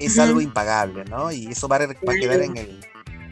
[0.06, 1.32] es algo impagable, ¿no?
[1.32, 2.80] Y eso va a, va a quedar en el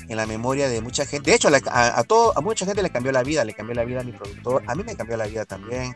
[0.07, 1.29] en la memoria de mucha gente.
[1.29, 3.75] De hecho, la- a, a todo, a mucha gente le cambió la vida, le cambió
[3.75, 5.95] la vida a mi productor, a mí me cambió la vida también.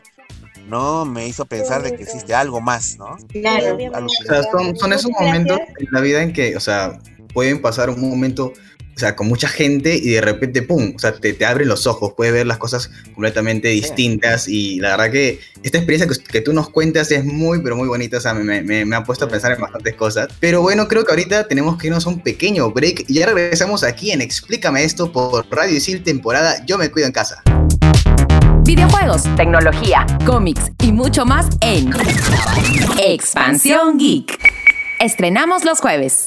[0.68, 3.16] No, me hizo pensar de que existe algo más, ¿no?
[3.28, 3.76] Claro.
[3.92, 6.96] Algo O sea, son, son esos momentos en la vida en que, o sea,
[7.34, 8.52] pueden pasar un momento,
[8.94, 10.92] o sea, con mucha gente y de repente, ¡pum!
[10.94, 14.90] O sea, te, te abren los ojos, puedes ver las cosas completamente distintas y la
[14.90, 18.20] verdad que esta experiencia que, que tú nos cuentas es muy, pero muy bonita, o
[18.20, 20.28] sea, me, me, me ha puesto a pensar en bastantes cosas.
[20.40, 23.82] Pero bueno, creo que ahorita tenemos que irnos a un pequeño break y ya regresamos
[23.82, 27.42] aquí en Explícame esto por Radio Isil temporada Yo me cuido en casa.
[28.64, 31.90] Videojuegos, tecnología, cómics y mucho más en
[32.98, 34.38] Expansión Geek.
[35.00, 36.26] Estrenamos los jueves.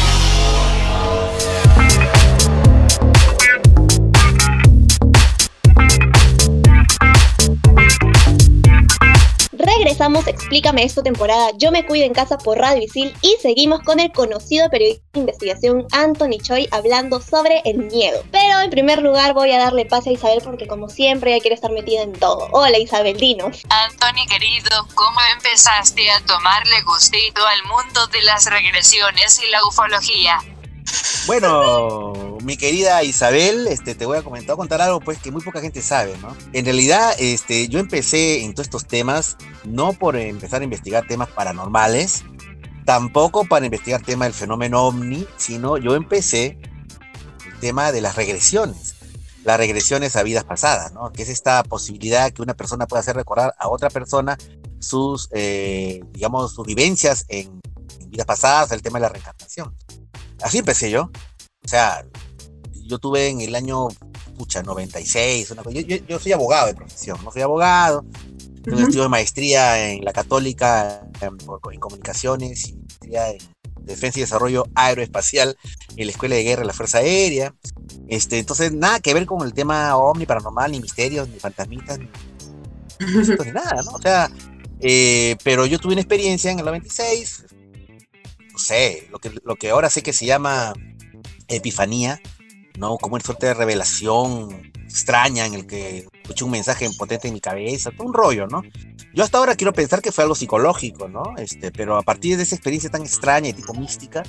[10.01, 14.11] Explícame esto temporada Yo me cuido en casa por Radio Isil y seguimos con el
[14.11, 18.23] conocido periodista de investigación Anthony Choi hablando sobre el miedo.
[18.31, 21.53] Pero en primer lugar voy a darle pase a Isabel porque como siempre ella quiere
[21.53, 22.47] estar metida en todo.
[22.51, 23.61] Hola Isabel, dinos.
[23.69, 30.39] Anthony querido, ¿cómo empezaste a tomarle gustito al mundo de las regresiones y la ufología?
[31.27, 35.61] Bueno, mi querida Isabel, este, te voy a comentar, contar algo pues que muy poca
[35.61, 36.35] gente sabe, ¿no?
[36.51, 41.29] En realidad, este, yo empecé en todos estos temas no por empezar a investigar temas
[41.29, 42.23] paranormales,
[42.85, 46.57] tampoco para investigar temas del fenómeno ovni, sino yo empecé
[47.45, 48.95] el tema de las regresiones,
[49.43, 51.11] las regresiones a vidas pasadas, ¿no?
[51.11, 54.37] Que es esta posibilidad que una persona puede hacer recordar a otra persona
[54.79, 57.61] sus, eh, digamos, sus vivencias en,
[57.99, 59.75] en vidas pasadas, el tema de la reencarnación.
[60.43, 61.09] Así empecé yo.
[61.63, 62.05] O sea,
[62.85, 63.87] yo tuve en el año,
[64.37, 68.03] pucha, 96, una cosa- yo, yo, yo soy abogado de profesión, no soy abogado,
[68.63, 71.37] tengo un estudio de maestría en la Católica en,
[71.71, 73.37] en comunicaciones y maestría en
[73.85, 75.57] defensa y desarrollo aeroespacial
[75.95, 77.53] en la Escuela de Guerra de la Fuerza Aérea.
[78.07, 82.07] Este, entonces, nada que ver con el tema ovni, paranormal, ni misterios, ni fantasmitas, ni,
[83.45, 83.91] ni nada, ¿no?
[83.91, 84.29] O sea,
[84.79, 87.60] eh, pero yo tuve una experiencia en el 96, no
[88.61, 90.73] sé, lo que, lo que ahora sé que se llama
[91.47, 92.19] epifanía,
[92.77, 92.97] ¿no?
[92.97, 97.41] Como una suerte de revelación extraña en el que escuché un mensaje potente en mi
[97.41, 98.61] cabeza, todo un rollo, ¿no?
[99.13, 101.23] Yo hasta ahora quiero pensar que fue algo psicológico, ¿no?
[101.37, 104.23] Este, pero a partir de esa experiencia tan extraña y tipo mística,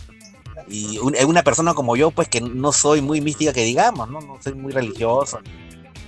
[0.68, 4.21] y un- una persona como yo, pues que no soy muy mística que digamos, ¿no?
[4.21, 5.38] No soy muy religioso,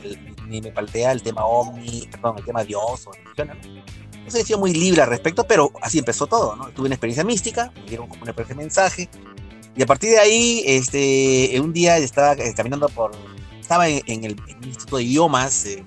[0.03, 0.17] ni,
[0.49, 3.85] ni me paltea el tema ovni, perdón, el tema Dios o religión, ¿no?
[4.25, 6.69] No he sido muy libre al respecto, pero así empezó todo, ¿no?
[6.71, 9.09] Tuve una experiencia mística, me dieron como una especie de mensaje,
[9.77, 13.11] y a partir de ahí, este, un día estaba eh, caminando por,
[13.61, 15.85] estaba en, en el, en el Instituto de Idiomas, eh,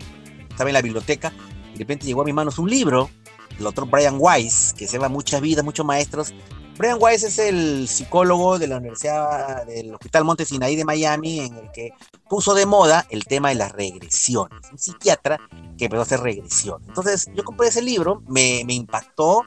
[0.50, 1.34] estaba en la biblioteca,
[1.69, 3.10] y de repente llegó a mis manos un libro
[3.52, 6.34] del doctor Brian Weiss, que se llama Muchas vidas, muchos maestros.
[6.77, 11.55] Brian Weiss es el psicólogo de la Universidad del Hospital Monte Sinaí de Miami, en
[11.55, 11.89] el que
[12.29, 14.59] puso de moda el tema de las regresiones.
[14.71, 15.39] Un psiquiatra
[15.77, 16.87] que empezó a hacer regresiones.
[16.87, 19.43] Entonces, yo compré ese libro, me, me impactó,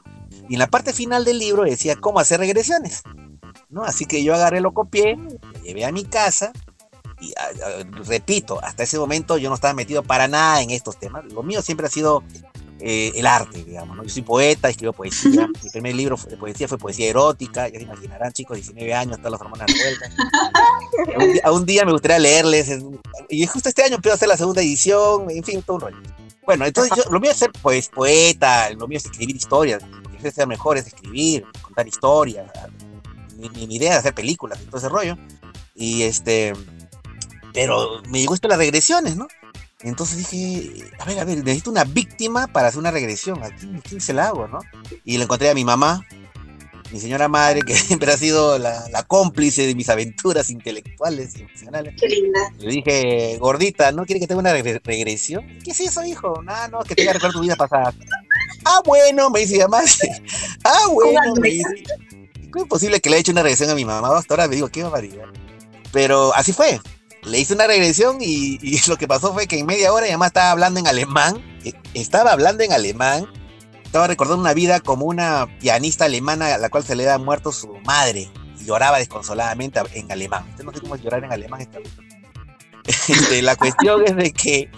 [0.49, 3.01] y en la parte final del libro decía cómo hacer regresiones.
[3.69, 3.83] ¿no?
[3.83, 6.51] Así que yo agarré, lo copié, lo llevé a mi casa
[7.21, 7.43] y a-
[7.81, 11.23] a- repito, hasta ese momento yo no estaba metido para nada en estos temas.
[11.31, 12.23] Lo mío siempre ha sido
[12.83, 13.95] eh, el arte, digamos.
[13.95, 14.03] ¿no?
[14.03, 15.47] Yo soy poeta, escribo poesía.
[15.63, 17.67] Mi primer libro de poesía fue poesía erótica.
[17.69, 20.11] Ya se imaginarán, chicos, 19 años, todas las hormonas revueltas.
[21.15, 22.83] a, un, a un día me gustaría leerles.
[23.29, 25.29] Y justo este año empiezo a hacer la segunda edición.
[25.29, 25.97] En fin, todo un rollo.
[26.43, 29.83] Bueno, entonces yo, lo mío es ser pues, poeta, lo mío es escribir historias.
[29.83, 32.51] Lo que ser mejor es escribir, contar historias.
[33.37, 35.17] Mi, mi, idea es hacer películas y todo ese rollo.
[35.75, 36.53] Y este.
[37.53, 39.27] Pero me de las regresiones, ¿no?
[39.83, 43.41] Entonces dije, a ver, a ver, necesito una víctima para hacer una regresión.
[43.43, 44.59] ¿A quién, quién se la hago, no?
[45.03, 46.05] Y le encontré a mi mamá,
[46.91, 51.41] mi señora madre, que siempre ha sido la, la cómplice de mis aventuras intelectuales y
[51.41, 51.95] emocionales.
[51.99, 52.39] Qué linda.
[52.59, 55.45] Le dije, gordita, ¿no quiere que tenga una re- regresión?
[55.63, 56.41] ¿Qué es eso, hijo?
[56.43, 57.93] No, no, que tenga que recordar tu vida pasada.
[58.65, 59.81] Ah, bueno, me dice mi mamá.
[60.63, 61.83] ah, bueno, me dice.
[62.51, 64.15] ¿Cómo es posible que le haya hecho una regresión a mi mamá?
[64.17, 65.25] Hasta ahora me digo, qué barbaridad.
[65.91, 66.79] Pero así fue.
[67.23, 70.11] Le hice una regresión y, y lo que pasó fue que en media hora mi
[70.13, 71.41] mamá estaba hablando en alemán.
[71.63, 73.27] eh, Estaba hablando en alemán.
[73.83, 77.51] Estaba recordando una vida como una pianista alemana a la cual se le había muerto
[77.51, 78.29] su madre.
[78.59, 80.45] Y lloraba desconsoladamente en alemán.
[80.51, 81.67] Usted no sé cómo llorar en alemán.
[81.71, 81.83] Bien.
[82.87, 84.69] Este, la cuestión es de que.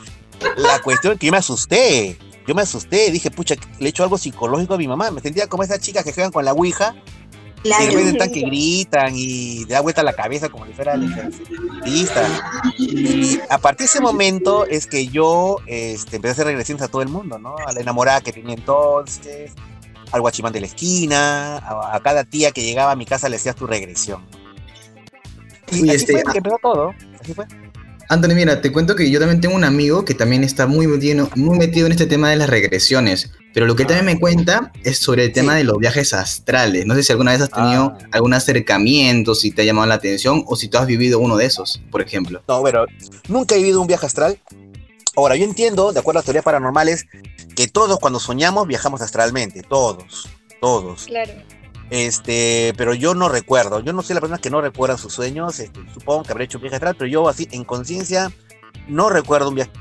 [0.58, 2.18] La cuestión es que yo me asusté.
[2.46, 3.12] Yo me asusté.
[3.12, 5.10] Dije, pucha, le he hecho algo psicológico a mi mamá.
[5.12, 6.96] Me sentía como esas chicas que juegan con la ouija.
[7.64, 10.96] Y de repente están que gritan y te da vuelta la cabeza como si fuera
[10.96, 12.28] el exorcista.
[12.78, 16.90] Y a partir de ese momento es que yo este, empecé a hacer regresiones a
[16.90, 17.56] todo el mundo, ¿no?
[17.66, 19.52] A la enamorada que tenía entonces,
[20.12, 23.38] al guachimán de la esquina, a, a cada tía que llegaba a mi casa le
[23.38, 24.26] hacías tu regresión.
[25.72, 26.94] Y así este, fue que empezó todo.
[27.22, 27.46] Así fue.
[28.10, 31.30] Anthony, mira, te cuento que yo también tengo un amigo que también está muy metido,
[31.36, 33.32] muy metido en este tema de las regresiones.
[33.54, 36.86] Pero lo que también me cuenta es sobre el tema de los viajes astrales.
[36.86, 40.44] No sé si alguna vez has tenido algún acercamiento, si te ha llamado la atención
[40.48, 42.42] o si tú has vivido uno de esos, por ejemplo.
[42.48, 42.86] No, pero
[43.28, 44.40] nunca he vivido un viaje astral.
[45.16, 47.06] Ahora, yo entiendo, de acuerdo a las teorías paranormales,
[47.56, 49.62] que todos cuando soñamos viajamos astralmente.
[49.62, 50.28] Todos.
[50.60, 51.06] Todos.
[51.06, 51.34] Claro.
[51.92, 53.80] Este, pero yo no recuerdo.
[53.82, 55.60] Yo no soy la persona que no recuerda sus sueños.
[55.60, 58.32] este, supongo que habré hecho un viaje astral, pero yo así, en conciencia,
[58.88, 59.72] no recuerdo un viaje.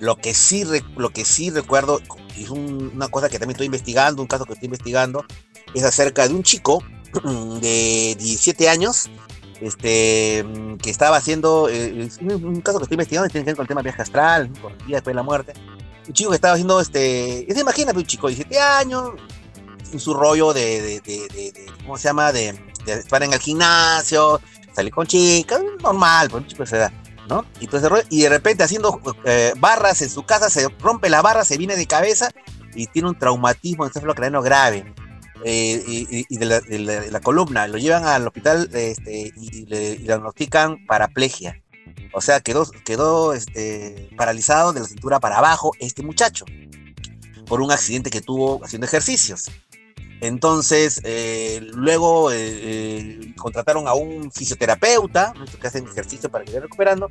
[0.00, 0.64] Lo que sí,
[0.96, 2.00] lo que sí recuerdo,
[2.44, 5.24] es un- una cosa que también estoy investigando, un caso que estoy investigando,
[5.74, 6.82] es acerca de un chico
[7.60, 9.08] de 17 años,
[9.60, 10.44] este,
[10.80, 13.82] que estaba haciendo, eh, un, caso que estoy investigando tiene que ver con el tema
[13.82, 15.52] viaje astral, con el día después de la muerte.
[16.06, 19.10] Un chico que estaba haciendo, este, se imagina un chico de 17 años,
[19.92, 22.30] en su rollo de, de, de- de- ¿cómo se llama?
[22.32, 24.40] De, estar en el gimnasio,
[24.74, 26.92] salir con chicas, normal, pues un chico de esa edad,
[27.60, 31.44] Y, todo y de repente haciendo eh, barras en su casa, se rompe la barra,
[31.44, 32.30] se viene de cabeza
[32.74, 34.92] y tiene un traumatismo encefalocraniano grave.
[35.44, 39.96] eh, y, y- de, la, columna, lo llevan al hospital este, y le y le
[39.98, 41.62] diagnostican paraplegia.
[42.12, 46.44] O sea, quedó, quedó este, paralizado de la cintura para abajo este muchacho
[47.46, 49.50] por un accidente que tuvo haciendo ejercicios.
[50.20, 56.62] Entonces, eh, luego eh, eh, contrataron a un fisioterapeuta, que hacen ejercicio para que vaya
[56.62, 57.08] recuperando.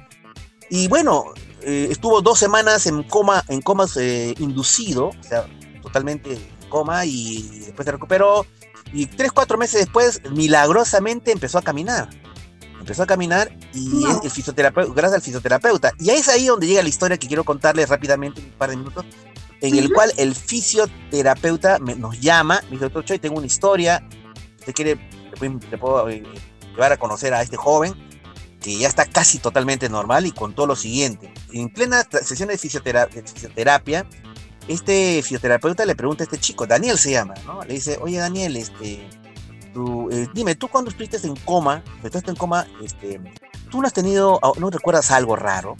[0.69, 5.47] Y bueno, eh, estuvo dos semanas en coma, en coma eh, inducido, o sea,
[5.81, 8.45] totalmente en coma, y después se recuperó.
[8.91, 12.09] Y tres, cuatro meses después, milagrosamente empezó a caminar.
[12.79, 15.91] Empezó a caminar y el, el fisioterapeuta, gracias al fisioterapeuta.
[15.99, 18.69] Y ahí es ahí donde llega la historia que quiero contarles rápidamente en un par
[18.69, 19.05] de minutos
[19.61, 24.07] en el cual el fisioterapeuta nos llama, me dice, doctor Choi, tengo una historia,
[24.59, 25.09] usted quiere,
[25.71, 26.23] le puedo, eh,
[26.71, 27.93] llevar a conocer a este joven
[28.61, 31.33] que ya está casi totalmente normal y contó lo siguiente.
[31.53, 34.05] En plena sesión de, fisiotera- de fisioterapia,
[34.67, 37.63] este fisioterapeuta le pregunta a este chico, Daniel se llama, ¿no?
[37.63, 39.07] Le dice, oye Daniel, este,
[40.11, 43.21] eh, dime, tú cuando estuviste en coma, estuviste en coma, este,
[43.71, 45.77] tú no has tenido, no recuerdas algo raro.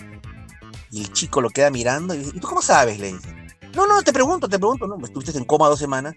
[0.90, 2.98] Y el chico lo queda mirando y dice, ¿y tú cómo sabes?
[3.00, 3.36] Le dice.
[3.78, 4.98] No, no, te pregunto, te pregunto, ¿no?
[5.06, 6.16] Estuviste en coma dos semanas.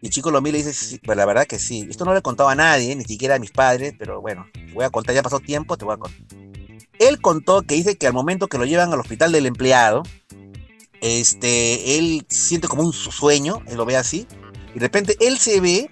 [0.00, 1.86] Y el chico lo mira y dice, sí, pues la verdad que sí.
[1.90, 4.72] Esto no le he contado a nadie, ni siquiera a mis padres, pero bueno, te
[4.74, 6.20] voy a contar, ya pasó tiempo, te voy a contar.
[7.00, 10.02] Él contó que dice que al momento que lo llevan al hospital del empleado,
[11.00, 14.26] este, él siente como un su- sueño, él lo ve así,
[14.74, 15.90] y de repente él se ve,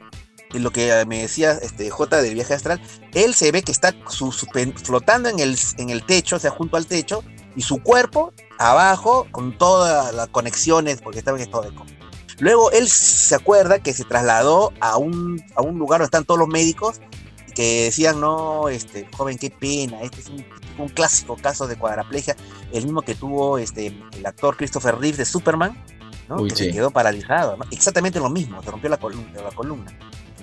[0.53, 2.81] en lo que me decía este, J del viaje astral,
[3.15, 6.51] él se ve que está su- suspen- flotando en el, en el techo, o sea,
[6.51, 7.25] junto al techo,
[7.57, 11.91] y su cuerpo abajo con todas las conexiones, porque estaba en estado de coma.
[12.39, 16.39] Luego él se acuerda que se trasladó a un, a un lugar donde están todos
[16.39, 17.01] los médicos
[17.49, 20.45] y que decían, no, este, joven, qué pena, este es un,
[20.79, 22.37] un clásico caso de cuadraplegia,
[22.73, 25.83] el mismo que tuvo este, el actor Christopher Reeve de Superman,
[26.29, 26.37] ¿no?
[26.37, 26.65] Uy, que sí.
[26.67, 27.65] se quedó paralizado, ¿no?
[27.71, 29.41] exactamente lo mismo, se rompió la columna.
[29.43, 29.99] La columna.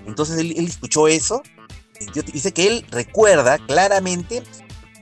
[0.08, 1.44] Entonces él, él escuchó eso,
[2.00, 4.44] y dice que él recuerda claramente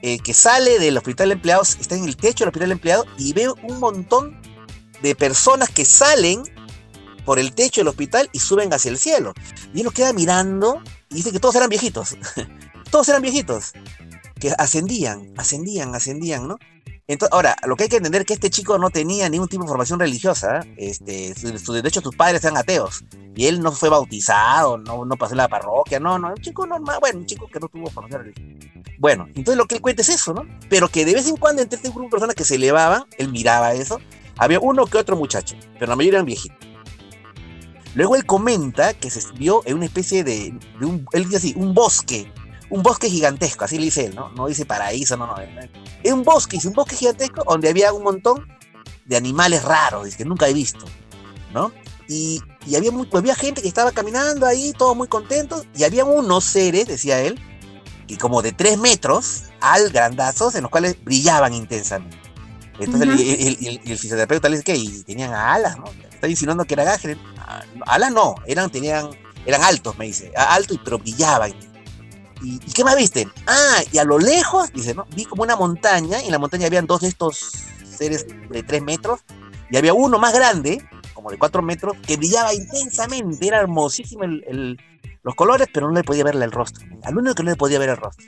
[0.02, 3.06] eh, que sale del hospital de empleados, está en el techo del hospital de empleados
[3.18, 4.40] y ve un montón
[5.00, 6.42] de personas que salen
[7.24, 9.32] por el techo del hospital y suben hacia el cielo.
[9.72, 12.16] Y él lo queda mirando y dice que todos eran viejitos.
[12.90, 13.72] todos eran viejitos.
[14.42, 16.58] Que ascendían, ascendían, ascendían, ¿no?
[17.06, 19.62] Entonces, ahora, lo que hay que entender es que este chico no tenía ningún tipo
[19.62, 20.66] de formación religiosa.
[20.76, 23.04] Este, su, de hecho, sus padres eran ateos.
[23.36, 26.66] Y él no fue bautizado, no, no pasó en la parroquia, no, no, un chico
[26.66, 28.82] normal, bueno, un chico que no tuvo formación religiosa.
[28.98, 30.44] Bueno, entonces lo que él cuenta es eso, ¿no?
[30.68, 33.28] Pero que de vez en cuando entre este grupo de personas que se elevaban, él
[33.28, 34.00] miraba eso,
[34.38, 36.58] había uno que otro muchacho, pero la mayoría eran viejitos.
[37.94, 41.54] Luego él comenta que se vio en una especie de, de un, él dice así,
[41.56, 42.28] un bosque
[42.72, 44.30] un bosque gigantesco, así le dice él, ¿no?
[44.30, 45.34] No dice paraíso, no, no.
[46.02, 48.48] Es un bosque, es un bosque gigantesco donde había un montón
[49.04, 50.86] de animales raros, que nunca he visto,
[51.52, 51.70] ¿no?
[52.08, 52.40] Y,
[52.74, 57.20] había, había gente que estaba caminando ahí, todos muy contentos, y había unos seres, decía
[57.20, 57.38] él,
[58.08, 62.16] que como de tres metros, al grandazos, en los cuales brillaban intensamente.
[62.78, 63.20] Entonces
[63.60, 65.84] el, el, fisioterapeuta le dice que y tenían alas, ¿no?
[66.10, 67.18] Está insinuando que era gajes.
[67.36, 69.10] Ah, alas no, eran, tenían,
[69.44, 71.52] eran altos, me dice, altos, pero brillaban.
[72.42, 73.28] ¿Y, qué más viste?
[73.46, 75.06] Ah, y a lo lejos, dice, ¿no?
[75.14, 77.52] Vi como una montaña, y en la montaña habían dos de estos
[77.96, 79.20] seres de tres metros,
[79.70, 80.84] y había uno más grande,
[81.14, 84.78] como de cuatro metros, que brillaba intensamente, era hermosísimo el,
[85.22, 86.84] los colores, pero no le podía verle el rostro.
[87.04, 88.26] Al único que no le podía ver el rostro.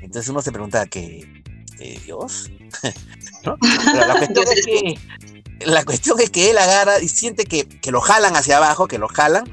[0.00, 1.42] Entonces uno se preguntaba, ¿qué?
[2.04, 2.50] ¿Dios?
[3.44, 4.98] la, cuestión es que,
[5.66, 8.98] la cuestión es que él agarra y siente que, que lo jalan hacia abajo, que
[8.98, 9.44] lo jalan,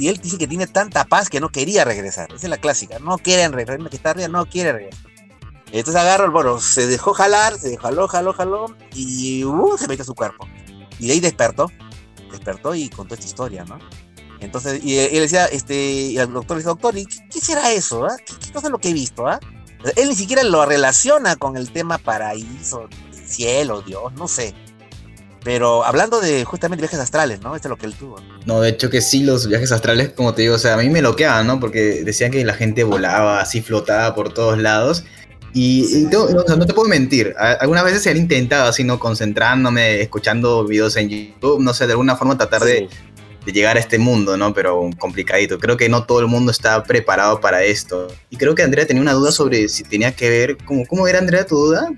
[0.00, 2.32] y él dice que tiene tanta paz que no quería regresar.
[2.32, 2.98] Esa es la clásica.
[3.00, 5.10] No quieren regresar, que está arriba no quiere regresar.
[5.66, 10.06] Entonces agarra, bueno, se dejó jalar, se jaló, jaló, jaló y uh, se metió a
[10.06, 10.48] su cuerpo.
[10.98, 11.70] Y de ahí despertó,
[12.30, 13.78] despertó y contó esta historia, ¿no?
[14.40, 18.06] Entonces, y él decía, este, y el doctor le dice, doctor, ¿y qué, será eso?
[18.06, 18.16] Ah?
[18.24, 19.28] ¿Qué, cosa es lo que he visto?
[19.28, 19.38] Ah?
[19.96, 24.54] Él ni siquiera lo relaciona con el tema paraíso, cielo, Dios, no sé.
[25.42, 27.56] Pero hablando de justamente viajes astrales, ¿no?
[27.56, 28.16] Esto es lo que él tuvo.
[28.44, 30.88] No, de hecho que sí, los viajes astrales, como te digo, o sea, a mí
[30.90, 31.58] me loqueaban, ¿no?
[31.58, 35.04] Porque decían que la gente volaba así, flotaba por todos lados.
[35.52, 39.00] Y, no, te puedo mentir, algunas veces se han intentado así, ¿no?
[39.00, 42.88] Concentrándome, escuchando videos en YouTube, no sé, de alguna forma tratar de,
[43.44, 44.54] de, llegar a este mundo, ¿no?
[44.54, 45.58] Pero complicadito.
[45.58, 48.06] Creo que no todo el mundo está preparado para esto.
[48.28, 51.18] Y creo que Andrea tenía una duda sobre si tenía que ver, ¿cómo, cómo era
[51.18, 51.90] Andrea tu duda?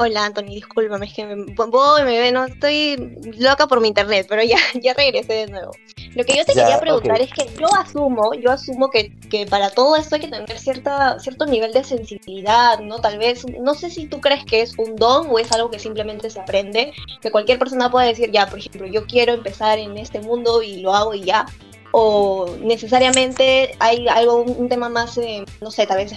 [0.00, 4.44] Hola Anthony, discúlpame, es que me, voy, me, no estoy loca por mi internet, pero
[4.44, 5.72] ya, ya regresé de nuevo.
[6.14, 9.70] Lo que yo te quería preguntar es que yo asumo, yo asumo que, que, para
[9.70, 13.00] todo esto hay que tener cierta, cierto nivel de sensibilidad, ¿no?
[13.00, 15.80] Tal vez, no sé si tú crees que es un don o es algo que
[15.80, 19.98] simplemente se aprende, que cualquier persona puede decir, ya, por ejemplo, yo quiero empezar en
[19.98, 21.44] este mundo y lo hago y ya,
[21.90, 26.12] o necesariamente hay algo, un, tema más, eh, no sé, tal vez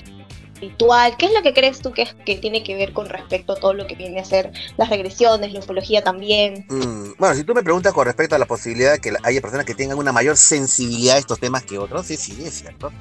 [0.61, 1.17] espiritual?
[1.17, 3.55] ¿Qué es lo que crees tú que, es, que tiene que ver con respecto a
[3.55, 6.65] todo lo que viene a ser las regresiones, la ufología también?
[6.69, 9.65] Mm, bueno, si tú me preguntas con respecto a la posibilidad de que haya personas
[9.65, 12.91] que tengan una mayor sensibilidad a estos temas que otros, sí, sí, es cierto.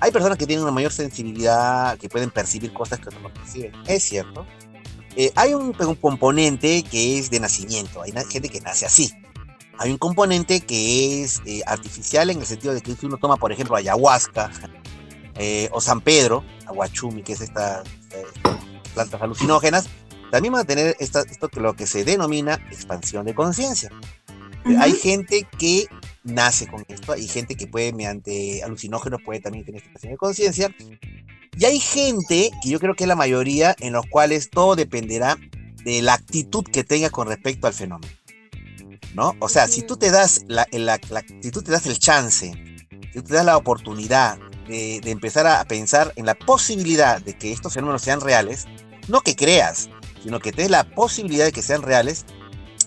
[0.00, 3.72] Hay personas que tienen una mayor sensibilidad, que pueden percibir cosas que otros no perciben,
[3.86, 4.46] es cierto.
[5.16, 9.10] Eh, hay un, componente que es de nacimiento, hay gente que nace así.
[9.78, 13.36] Hay un componente que es eh, artificial en el sentido de que si uno toma,
[13.36, 14.50] por ejemplo, ayahuasca,
[15.38, 17.86] eh, o San Pedro, aguachumi, que es estas
[18.94, 19.88] plantas alucinógenas,
[20.30, 23.90] también van a tener esto que lo que se denomina expansión de conciencia.
[24.80, 25.86] Hay gente que
[26.24, 30.74] nace con esto, hay gente que puede, mediante alucinógenos, puede también tener expansión de conciencia.
[31.56, 35.38] Y hay gente, que yo creo que es la mayoría, en los cuales todo dependerá
[35.84, 38.12] de la actitud que tenga con respecto al fenómeno.
[39.14, 39.34] ¿No?
[39.38, 40.66] O sea, si tú te das la,
[41.40, 42.52] si tú te das el chance,
[43.12, 47.52] si tú te das la oportunidad de, empezar a pensar en la posibilidad de que
[47.52, 48.66] estos fenómenos sean reales,
[49.08, 49.88] no que creas,
[50.22, 52.24] sino que te la posibilidad de que sean reales,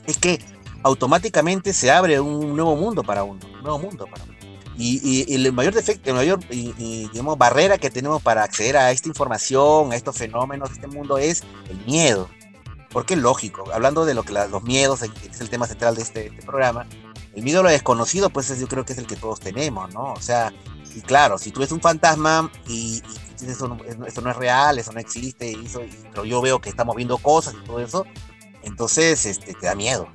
[0.07, 0.39] es que
[0.83, 4.39] automáticamente se abre un nuevo mundo para uno, un nuevo mundo para uno.
[4.81, 9.91] Y, el mayor defecto, la mayor digamos, barrera que tenemos para acceder a esta información,
[9.91, 12.29] a estos fenómenos, a este mundo es el miedo.
[12.89, 16.27] Porque es lógico, hablando de lo que los miedos, es el tema central de este,
[16.27, 16.87] este, programa,
[17.35, 20.13] el miedo a lo desconocido, pues yo creo que es el que todos tenemos, ¿no?
[20.13, 20.53] O sea,
[20.95, 23.01] y claro, si tú ves un fantasma y,
[23.47, 25.57] eso, no, es real, eso no existe,
[26.09, 28.05] pero yo veo que estamos viendo cosas y todo eso,
[28.63, 30.07] entonces este, te da miedo.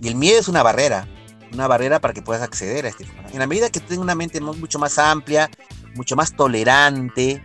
[0.00, 1.08] Y el miedo es una barrera,
[1.52, 4.40] una barrera para que puedas acceder a este En la medida que tengas una mente
[4.40, 5.50] mucho más amplia,
[5.94, 7.42] mucho más tolerante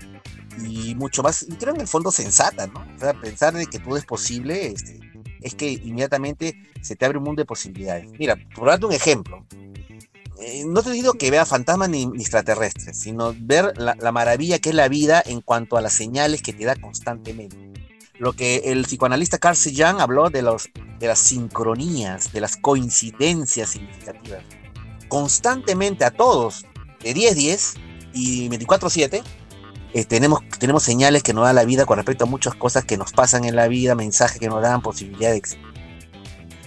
[0.66, 2.86] y mucho más, y creo en el fondo sensata, ¿no?
[2.96, 5.00] O sea, pensar de que todo es posible, este,
[5.42, 8.10] es que inmediatamente se te abre un mundo de posibilidades.
[8.20, 9.46] Mira, por darte un ejemplo,
[10.42, 14.76] eh, no te digo que vea fantasmas ni, extraterrestres, sino ver la, maravilla que es
[14.76, 17.58] la vida en cuanto a las señales que te da constantemente.
[18.18, 24.44] lo que el psicoanalista Carl Sagan habló de, las sincronías, de las coincidencias significativas.
[25.08, 26.66] Constantemente a todos,
[27.04, 27.80] de 10-10
[28.14, 29.24] y 24-7,
[29.94, 32.98] eh, tenemos, tenemos señales que nos da la vida con respecto a muchas cosas que
[32.98, 35.58] nos pasan en la vida, mensajes que nos dan, posibilidades.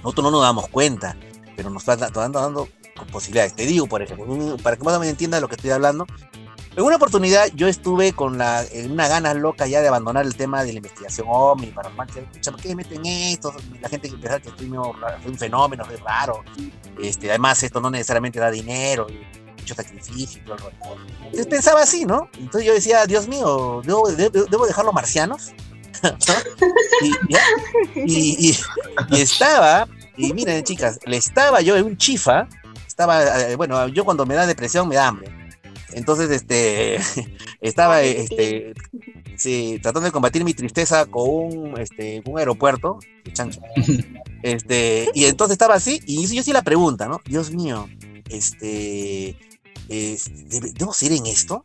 [0.02, 1.16] Nosotros no nos damos cuenta,
[1.56, 2.68] pero nos están dando, dando
[3.10, 3.54] posibilidades.
[3.54, 6.06] Te digo, por ejemplo, para que más o menos entiendas lo que estoy hablando,
[6.76, 10.34] en una oportunidad yo estuve con la, en una ganas loca ya de abandonar el
[10.34, 13.54] tema de la investigación OVNI, paranormal, ¿por qué meten esto?
[13.80, 16.42] La gente que pensaba que estoy un fenómeno, es raro.
[17.00, 19.06] Este, además, esto no necesariamente da dinero,
[19.56, 20.42] mucho sacrificio.
[20.42, 20.56] Y todo
[21.22, 22.28] Entonces pensaba así, ¿no?
[22.38, 25.52] Entonces yo decía, Dios mío, ¿debo, debo, dejar los marcianos?
[27.94, 29.86] y, y, estaba,
[30.16, 32.48] y miren chicas, le estaba yo en un chifa,
[32.94, 35.44] estaba, eh, bueno, yo cuando me da depresión me da hambre
[35.94, 36.98] entonces, este,
[37.60, 38.74] estaba, este,
[39.36, 42.98] sí, tratando de combatir mi tristeza con un, este, un aeropuerto,
[44.42, 47.20] este, y entonces estaba así, y yo sí la pregunta, ¿no?
[47.24, 47.88] Dios mío,
[48.28, 49.36] este,
[49.88, 51.62] ¿debo ser en esto?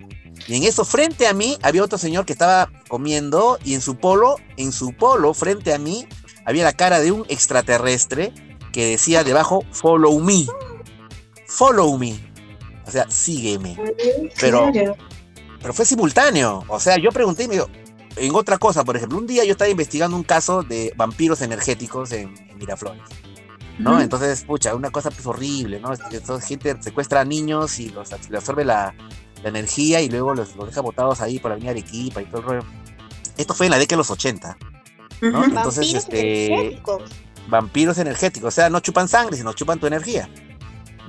[0.48, 3.98] Y en eso, frente a mí, había otro señor que estaba comiendo, y en su
[3.98, 6.08] polo, en su polo, frente a mí,
[6.46, 8.32] había la cara de un extraterrestre
[8.72, 10.46] que decía debajo, follow me,
[11.50, 12.18] follow me.
[12.86, 13.78] O sea, sígueme.
[14.40, 14.72] Pero,
[15.62, 16.64] pero fue simultáneo.
[16.68, 17.70] O sea, yo pregunté y me dijo,
[18.16, 22.12] en otra cosa, por ejemplo, un día yo estaba investigando un caso de vampiros energéticos
[22.12, 23.02] en, Miraflores.
[23.78, 24.02] ¿no?
[24.02, 25.94] Entonces, pucha, una cosa pues horrible, ¿no?
[25.94, 28.94] Esta gente secuestra a niños y los, absorbe la,
[29.42, 32.66] energía y luego los, deja botados ahí por la avenida Arequipa y todo el rollo.
[33.38, 34.58] Esto fue en la década de los 80,
[35.22, 35.46] ¿no?
[35.46, 36.82] Entonces, este...
[37.48, 40.30] Vampiros energéticos, o sea, no chupan sangre, sino chupan tu energía.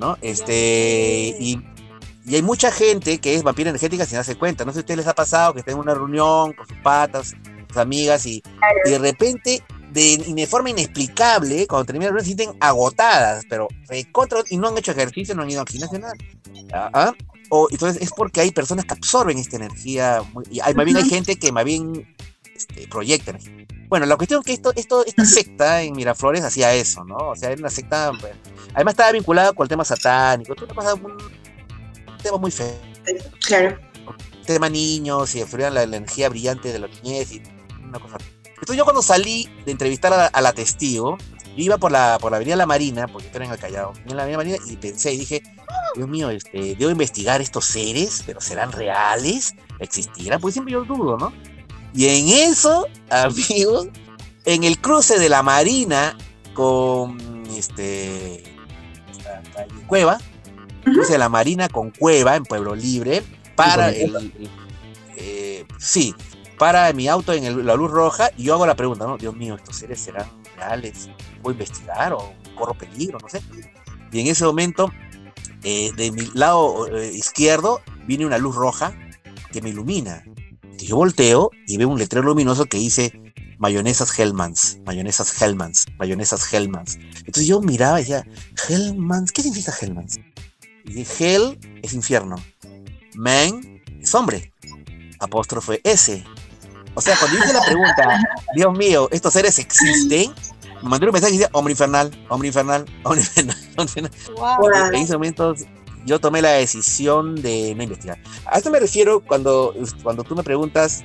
[0.00, 0.16] ¿No?
[0.22, 1.60] Este, y,
[2.26, 4.64] hay mucha gente que es vampira energética sin darse cuenta.
[4.64, 6.76] No sé si a ustedes les ha pasado que estén en una reunión con sus
[6.78, 7.34] patas,
[7.68, 8.42] sus amigas, y,
[8.84, 13.68] de repente, de, forma inexplicable, cuando terminan la reunión, se sienten agotadas, pero
[14.48, 16.14] y no han hecho ejercicio, no han ido a gimnasio, nada.
[16.72, 17.12] ¿Ah?
[17.48, 21.08] O, entonces es porque hay personas que absorben esta energía, y hay, más bien hay
[21.08, 22.14] gente que más bien
[22.54, 23.32] este, proyecta
[23.90, 27.16] Bueno, la cuestión es que esto, esto, esta secta en Miraflores hacía eso, ¿no?
[27.16, 28.32] O sea, era una secta pues,
[28.72, 30.54] Además estaba vinculado con el tema satánico.
[30.54, 31.18] Tú un,
[32.22, 32.72] tema muy feo.
[33.44, 33.76] Claro.
[34.38, 37.42] El tema niños y enfriar la, energía brillante de la niñez y
[37.82, 38.18] una cosa.
[38.46, 41.18] Entonces yo cuando salí de entrevistar a la, testigo,
[41.56, 44.16] yo iba por la, por la avenida La Marina, porque estoy en el Callao, en
[44.16, 45.42] la avenida Marina, y pensé y dije,
[45.96, 49.56] Dios mío, este, debo investigar estos seres, pero ¿serán reales?
[49.80, 50.40] ¿Existirán?
[50.40, 51.32] Pues siempre yo dudo, ¿no?
[51.94, 53.88] Y en eso, amigos,
[54.44, 56.16] en el cruce de la Marina
[56.54, 57.18] con
[57.56, 58.42] este
[59.86, 60.18] Cueva,
[60.86, 63.22] uh la Marina con Cueva en Pueblo Libre,
[63.54, 64.32] para el,
[65.16, 66.14] eh, sí,
[66.58, 69.16] para mi auto en la luz roja y yo hago la pregunta, ¿no?
[69.16, 70.26] Dios mío, ¿estos seres serán
[70.56, 71.08] reales?
[71.42, 73.18] ¿Voy a investigar o corro peligro?
[73.20, 73.42] No sé.
[74.12, 74.90] Y en ese momento,
[75.62, 78.92] eh, de mi lado eh, izquierdo, viene una luz roja
[79.52, 80.24] que me ilumina.
[80.86, 83.12] Yo volteo y veo un letrero luminoso que dice
[83.58, 86.96] mayonesas Hellmans, mayonesas Hellmans, mayonesas Hellmans.
[87.18, 88.26] Entonces yo miraba y decía,
[88.68, 90.18] Hellmans, ¿qué significa Hellmans?
[90.86, 92.36] Y Hell es infierno,
[93.14, 94.52] Man es hombre,
[95.18, 96.24] apóstrofe S.
[96.94, 98.22] O sea, cuando hice la pregunta,
[98.56, 100.32] Dios mío, ¿estos seres existen?
[100.82, 104.94] Me mandó un mensaje y decía, hombre infernal, hombre infernal, hombre infernal, hombre infernal.
[104.94, 105.54] En ese momento
[106.04, 108.18] yo tomé la decisión de no investigar.
[108.46, 111.04] A esto me refiero cuando, cuando tú me preguntas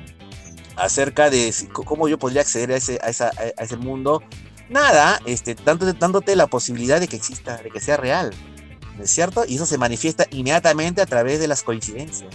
[0.76, 4.24] acerca de cómo yo podría acceder a ese, a, a ese mundo.
[4.70, 8.32] Nada, este, dándote la posibilidad de que exista, de que sea real.
[8.98, 9.44] ¿No es cierto?
[9.46, 12.34] Y eso se manifiesta inmediatamente a través de las coincidencias.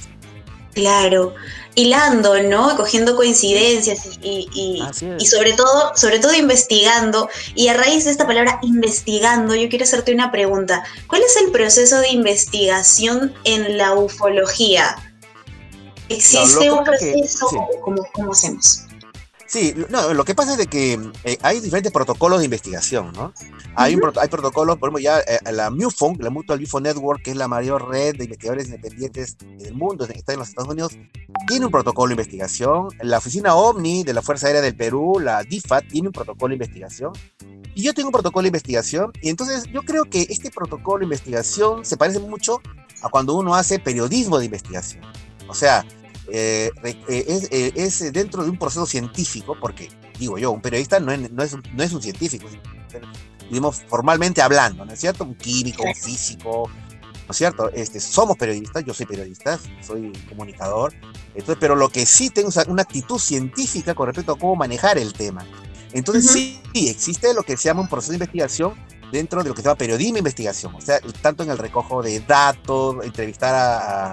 [0.74, 1.34] Claro,
[1.74, 2.76] hilando, ¿no?
[2.76, 7.28] Cogiendo coincidencias y, y, sobre todo, sobre todo investigando.
[7.54, 10.84] Y a raíz de esta palabra investigando, yo quiero hacerte una pregunta.
[11.06, 14.96] ¿Cuál es el proceso de investigación en la ufología?
[16.08, 17.46] ¿Existe un proceso
[17.82, 18.84] ¿cómo, hacemos?
[19.50, 20.92] Sí, no, lo que pasa es de que
[21.24, 23.34] eh, hay diferentes protocolos de investigación, ¿no?
[23.74, 27.36] Hay, hay protocolos, por ejemplo, ya eh, la MUFON, la Mutual UFO Network, que es
[27.36, 30.96] la mayor red de investigadores independientes del mundo, que está en los Estados Unidos,
[31.48, 32.90] tiene un protocolo de investigación.
[33.02, 36.54] La oficina OVNI de la Fuerza Aérea del Perú, la DIFA, tiene un protocolo de
[36.54, 37.12] investigación.
[37.74, 41.06] Y yo tengo un protocolo de investigación, y entonces yo creo que este protocolo de
[41.06, 42.60] investigación se parece mucho
[43.02, 45.02] a cuando uno hace periodismo de investigación.
[45.48, 45.84] O sea,
[46.32, 51.12] eh, eh, eh, es, dentro de un proceso científico, porque digo yo, un periodista no
[51.12, 52.48] es, no es, no es un científico,
[53.48, 55.24] digamos, formalmente hablando, ¿no es cierto?
[55.24, 56.70] Un químico, un físico,
[57.28, 57.70] es cierto?
[57.70, 60.92] Este, somos periodistas, yo soy periodista, soy comunicador,
[61.34, 64.98] entonces, pero lo que sí tengo es una actitud científica con respecto a cómo manejar
[64.98, 65.46] el tema.
[65.92, 68.74] Entonces sí, existe lo que se llama un proceso de investigación
[69.10, 72.00] dentro de lo que se llama periodismo e investigación, o sea, tanto en el recojo
[72.02, 74.12] de datos, entrevistar a,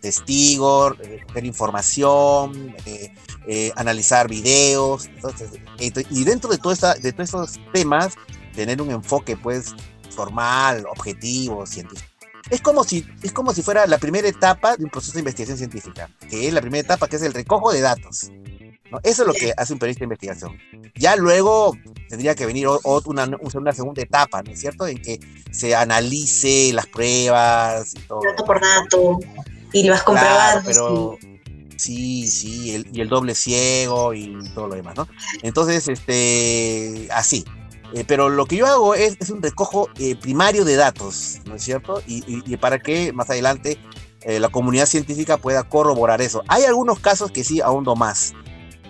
[0.00, 3.12] testigos, recoger información, eh,
[3.46, 8.14] eh, analizar videos, entonces, y dentro de, todo esa, de todos esos temas,
[8.54, 9.74] tener un enfoque pues
[10.10, 12.08] formal, objetivo, científico.
[12.50, 15.56] Es como, si, es como si fuera la primera etapa de un proceso de investigación
[15.56, 18.30] científica, que es la primera etapa, que es el recojo de datos.
[19.02, 20.58] Eso es lo que hace un periodista de investigación.
[20.94, 21.76] Ya luego
[22.08, 24.86] tendría que venir una, una, segunda etapa, ¿no es cierto?
[24.86, 25.20] En que
[25.50, 28.20] se analice las pruebas y todo.
[28.22, 29.18] Dato por dato.
[29.72, 30.62] Y lo vas comprobando.
[30.64, 31.18] pero
[31.76, 35.08] sí, sí, y el doble ciego y todo lo demás, ¿no?
[35.42, 37.44] Entonces, este, así.
[37.94, 41.54] Eh, pero lo que yo hago es, es un recojo eh, primario de datos, ¿no
[41.54, 42.02] es cierto?
[42.06, 43.78] Y, y, para que más adelante
[44.22, 46.42] eh, la comunidad científica pueda corroborar eso.
[46.48, 48.32] Hay algunos casos que sí ahondo más,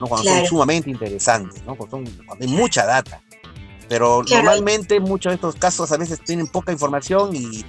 [0.05, 0.09] ¿no?
[0.09, 1.77] cuando son sumamente interesantes, ¿no?
[1.77, 3.23] cuando, hay mucha data.
[3.89, 7.65] Pero normalmente muchos de estos casos a veces tienen poca información y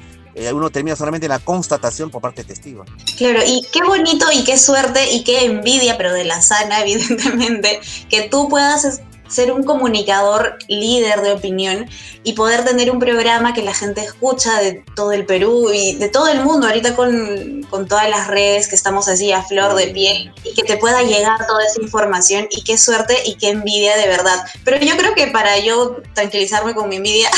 [0.54, 2.88] uno termina solamente en la constatación por parte de testigos.
[3.18, 7.80] Claro, y qué bonito y qué suerte y qué envidia, pero de la sana, evidentemente,
[8.10, 11.90] que tú puedas ser un comunicador líder de opinión
[12.24, 16.10] y poder tener un programa que la gente escucha de todo el Perú y de
[16.10, 19.88] todo el mundo, ahorita con, con todas las redes que estamos así a flor de
[19.88, 23.96] piel y que te pueda llegar toda esa información y qué suerte y qué envidia
[23.98, 24.46] de verdad.
[24.64, 27.30] Pero yo creo que para yo tranquilizarme con mi envidia,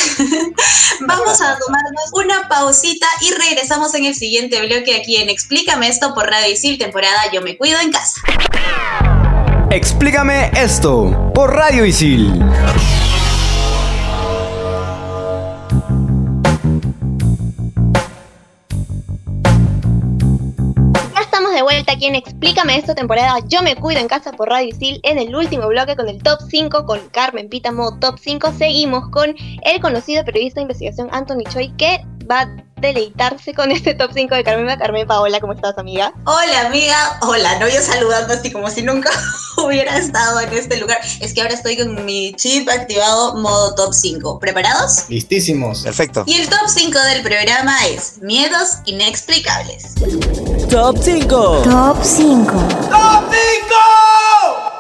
[1.02, 6.14] vamos a tomarnos una pausita y regresamos en el siguiente bloque aquí en Explícame esto
[6.14, 8.22] por Radio Isil, temporada Yo me cuido en casa.
[9.70, 12.34] Explícame esto por Radio Isil.
[21.54, 25.00] De vuelta aquí en Explícame esto temporada Yo me cuido en casa por Radio Isil
[25.02, 29.34] en el último bloque con el top 5 con Carmen Pítamo top 5 seguimos con
[29.64, 32.48] el conocido periodista de investigación Anthony Choi que va
[32.78, 36.14] deleitarse con este top 5 de Carmen Carmen Paola, ¿cómo estás, amiga?
[36.26, 37.20] Hola, amiga.
[37.22, 39.10] Hola, no yo saludando así como si nunca
[39.58, 41.00] hubiera estado en este lugar.
[41.20, 44.40] Es que ahora estoy con mi chip activado modo top 5.
[44.40, 45.10] ¿Preparados?
[45.10, 45.82] Listísimos.
[45.82, 46.24] Perfecto.
[46.28, 49.96] Y el top 5 del programa es Miedos inexplicables.
[50.70, 51.62] Top 5.
[51.64, 52.52] Top 5.
[52.90, 53.98] Top 5.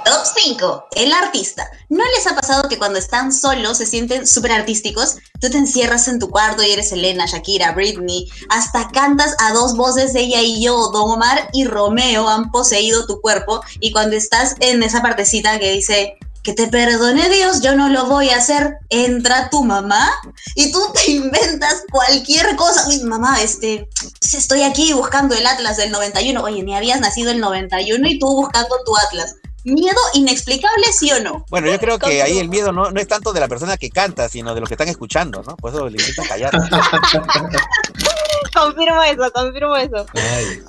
[0.06, 0.88] Top 5.
[0.95, 1.70] El artista.
[1.89, 5.18] ¿No les ha pasado que cuando están solos se sienten súper artísticos?
[5.40, 8.30] Tú te encierras en tu cuarto y eres Elena, Shakira, Britney.
[8.50, 10.90] Hasta cantas a dos voces, ella y yo.
[10.92, 13.62] Don Omar y Romeo han poseído tu cuerpo.
[13.80, 16.18] Y cuando estás en esa partecita que dice,
[16.48, 18.78] que te perdone Dios, yo no lo voy a hacer.
[18.90, 20.10] Entra tu mamá
[20.56, 22.88] y tú te inventas cualquier cosa.
[22.88, 23.90] Uy, mamá, este,
[24.22, 26.42] estoy aquí buscando el Atlas del 91.
[26.42, 29.36] Oye, ni habías nacido el 91 y tú buscando tu Atlas
[29.68, 31.45] miedo inexplicable, ¿sí o no?
[31.49, 33.89] Bueno, yo creo que ahí el miedo no, no es tanto de la persona que
[33.89, 35.55] canta, sino de los que están escuchando, ¿no?
[35.57, 36.51] Por eso le intentan callar.
[38.58, 40.05] confirmo eso, confirmo eso.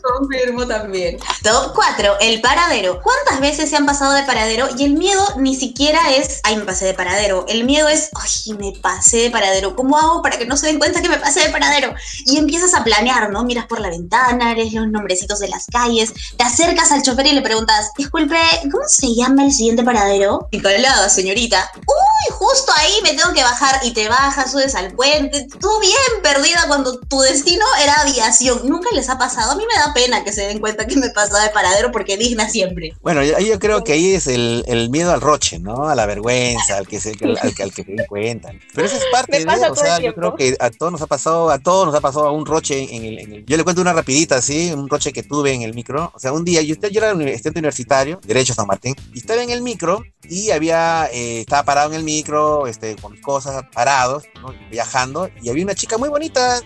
[0.02, 1.18] Confirmo también.
[1.42, 3.00] Top 4, el paradero.
[3.02, 4.68] ¿Cuántas veces se han pasado de paradero?
[4.76, 7.44] Y el miedo ni siquiera es, ay, me pasé de paradero.
[7.48, 9.76] El miedo es, ay, me pasé de paradero.
[9.76, 11.94] ¿Cómo hago para que no se den cuenta que me pasé de paradero?
[12.26, 13.44] Y empiezas a planear, ¿no?
[13.44, 17.32] Miras por la ventana, lees los nombrecitos de las calles, te acercas al chofer y
[17.32, 18.38] le preguntas, disculpe,
[18.70, 20.48] ¿cómo se llama el siguiente paradero?
[20.78, 21.70] lado, señorita.
[21.76, 25.46] Uy, justo ahí me tengo que bajar y te bajas, subes al puente.
[25.60, 28.60] Tú bien perdida cuando tu destino era aviación.
[28.68, 29.52] Nunca les ha pasado.
[29.52, 32.16] A mí me da pena que se den cuenta que me pasaba de paradero porque
[32.16, 32.94] digna siempre.
[33.02, 35.88] Bueno, yo, yo creo que ahí es el, el, miedo al roche, ¿no?
[35.88, 38.50] A la vergüenza, al que se, al, al, que se den cuenta.
[38.74, 41.50] Pero eso es parte de, o sea, yo creo que a todos nos ha pasado,
[41.50, 43.92] a todos nos ha pasado un roche en el, en el, Yo le cuento una
[43.92, 44.72] rapidita, ¿sí?
[44.72, 46.10] Un roche que tuve en el micro.
[46.14, 49.50] O sea, un día, yo, yo era estudiante universitario, Derecho San Martín, y estaba en
[49.50, 54.24] el micro y había, eh, estaba parado en el micro, este, con mis cosas parados,
[54.40, 54.52] ¿no?
[54.70, 56.60] viajando, y había una chica muy bonita,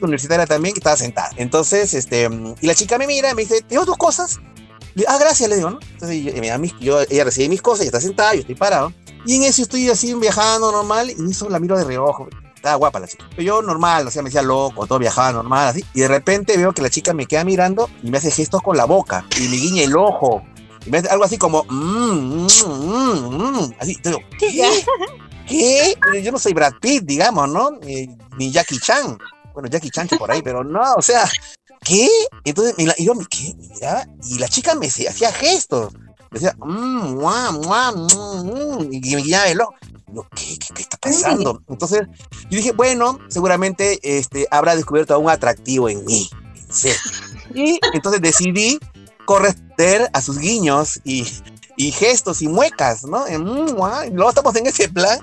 [0.00, 1.30] universitaria también, que estaba sentada.
[1.36, 2.28] Entonces, este,
[2.60, 4.38] y la chica me mira y me dice, ¿tengo tus cosas?
[4.94, 5.78] Le, ah, gracias, le digo, ¿no?
[5.92, 6.32] Entonces, yo,
[6.80, 8.92] yo, ella recibe mis cosas, ella está sentada, yo estoy parado.
[9.24, 12.28] Y en eso estoy así viajando normal, y eso la miro de reojo.
[12.54, 13.24] Estaba guapa la chica.
[13.30, 15.84] Pero yo normal, o sea, me decía loco, todo viajaba normal, así.
[15.94, 18.76] Y de repente veo que la chica me queda mirando y me hace gestos con
[18.76, 19.24] la boca.
[19.40, 20.42] Y me guiña el ojo.
[20.84, 23.96] Y me hace algo así como, mmm, mmm, mmm, así.
[24.04, 24.84] Digo, ¿qué?
[25.48, 26.22] ¿Qué?
[26.22, 27.70] Yo no soy Brad Pitt, digamos, ¿no?
[28.38, 29.18] ni Jackie Chan
[29.52, 31.28] bueno, Jackie Chancho por ahí, pero no, o sea,
[31.84, 32.08] ¿qué?
[32.44, 33.54] Entonces, y yo, ¿qué?
[33.56, 35.92] Me miraba, y la chica me hacía gestos.
[36.30, 39.74] Me decía, mmm, muah, muah, mmm, y me guiaba el ojo.
[40.34, 41.62] ¿qué, qué, qué está pasando?
[41.68, 42.02] Entonces,
[42.50, 46.28] yo dije, bueno, seguramente este, habrá descubierto un atractivo en mí.
[46.54, 47.00] en serio.
[47.54, 48.78] Y entonces decidí
[49.26, 51.26] corresponder a sus guiños y,
[51.76, 53.26] y gestos y muecas, ¿no?
[53.26, 55.18] En, mm, guau, y luego estamos en ese plan.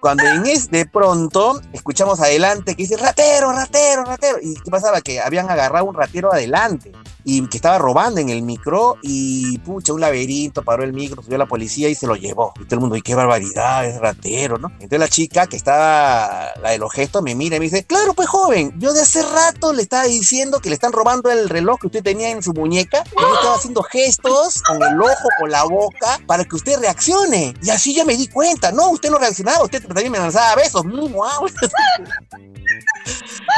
[0.00, 4.38] Cuando en de pronto escuchamos adelante que dice ratero, ratero, ratero.
[4.40, 5.00] ¿Y qué pasaba?
[5.00, 6.92] Que habían agarrado un ratero adelante
[7.28, 11.36] y que estaba robando en el micro y pucha, un laberinto, paró el micro, subió
[11.36, 12.52] la policía y se lo llevó.
[12.60, 14.68] Y todo el mundo, y qué barbaridad, es ratero, ¿no?
[14.74, 18.14] Entonces la chica que estaba, la de los gestos, me mira y me dice, claro,
[18.14, 21.80] pues joven, yo de hace rato le estaba diciendo que le están robando el reloj
[21.80, 23.02] que usted tenía en su muñeca.
[23.04, 27.54] y Yo estaba haciendo gestos con el ojo, con la boca, para que usted reaccione.
[27.60, 28.70] Y así ya me di cuenta.
[28.70, 30.84] No, usted no reaccionaba, usted también me lanzaba besos.
[30.84, 31.46] Mm, guau.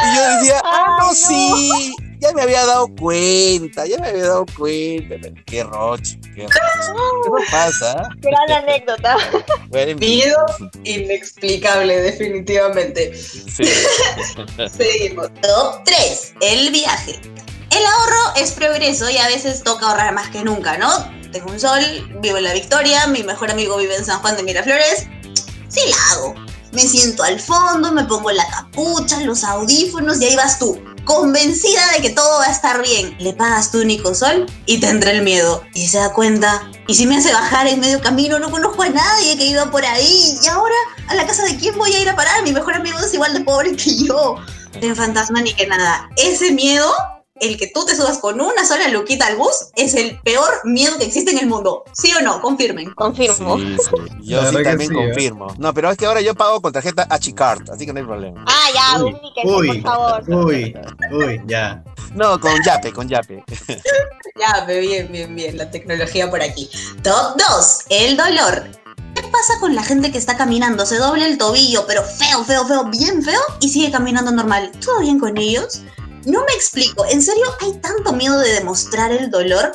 [0.01, 4.47] Y yo decía, ah, no, sí, ya me había dado cuenta, ya me había dado
[4.57, 5.16] cuenta.
[5.47, 6.55] Qué roche, qué roche.
[7.25, 8.09] ¿Qué pasa?
[8.16, 9.16] Gran anécdota.
[9.99, 10.47] Miedo
[10.85, 13.14] inexplicable, definitivamente.
[13.16, 13.64] Sí.
[14.77, 15.29] Seguimos.
[15.41, 16.35] Top 3.
[16.41, 17.21] El viaje.
[17.71, 20.91] El ahorro es progreso y a veces toca ahorrar más que nunca, ¿no?
[21.33, 21.81] Tengo un sol,
[22.21, 25.07] vivo en la Victoria, mi mejor amigo vive en San Juan de Miraflores.
[25.69, 26.35] Sí la hago.
[26.73, 30.83] Me siento al fondo, me pongo la capucha, los audífonos y ahí vas tú.
[31.09, 33.16] Convencida de que todo va a estar bien.
[33.18, 35.64] Le pagas tu único sol y tendrá el miedo.
[35.72, 36.70] Y se da cuenta.
[36.86, 39.86] Y si me hace bajar en medio camino, no conozco a nadie que iba por
[39.86, 40.38] ahí.
[40.42, 40.74] Y ahora,
[41.06, 42.42] ¿a la casa de quién voy a ir a parar?
[42.42, 44.36] Mi mejor amigo es igual de pobre que yo.
[44.78, 46.11] De fantasma ni que nada.
[46.18, 46.92] Ese miedo
[47.41, 50.97] el que tú te subas con una sola luquita al bus es el peor miedo
[50.99, 51.84] que existe en el mundo.
[51.93, 52.41] ¿Sí o no?
[52.41, 52.93] Confirmen.
[52.95, 53.57] Confirmo.
[53.59, 53.91] Sí, sí.
[54.22, 55.07] Yo sí también sí, ¿eh?
[55.07, 55.55] confirmo.
[55.59, 58.45] No, pero es que ahora yo pago con tarjeta H-Card, así que no hay problema.
[58.47, 60.24] Ah, ya, Uy, ubíquense, uy, por favor.
[60.47, 60.74] uy,
[61.12, 61.82] uy, ya.
[62.14, 63.45] No, con Yape, con Yape.
[64.39, 65.57] Ya, ve, bien, bien, bien.
[65.59, 66.70] La tecnología por aquí.
[67.03, 67.78] Top 2.
[67.91, 68.68] El dolor.
[69.14, 70.86] ¿Qué pasa con la gente que está caminando?
[70.86, 74.70] Se dobla el tobillo, pero feo, feo, feo, bien feo, y sigue caminando normal.
[74.84, 75.82] ¿Todo bien con ellos?
[76.29, 77.07] No me explico.
[77.07, 79.72] ¿En serio hay tanto miedo de demostrar el dolor?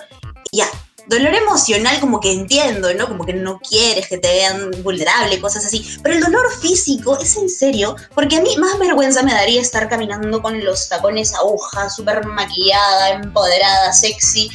[0.51, 0.67] Ya.
[1.07, 3.07] Dolor emocional como que entiendo, ¿no?
[3.07, 5.97] Como que no quieres que te vean vulnerable, cosas así.
[6.03, 9.89] Pero el dolor físico es en serio, porque a mí más vergüenza me daría estar
[9.89, 14.51] caminando con los tacones aguja, súper maquillada, empoderada, sexy,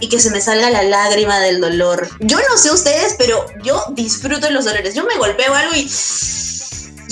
[0.00, 2.08] y que se me salga la lágrima del dolor.
[2.20, 4.94] Yo no sé ustedes, pero yo disfruto los dolores.
[4.94, 5.86] Yo me golpeo algo y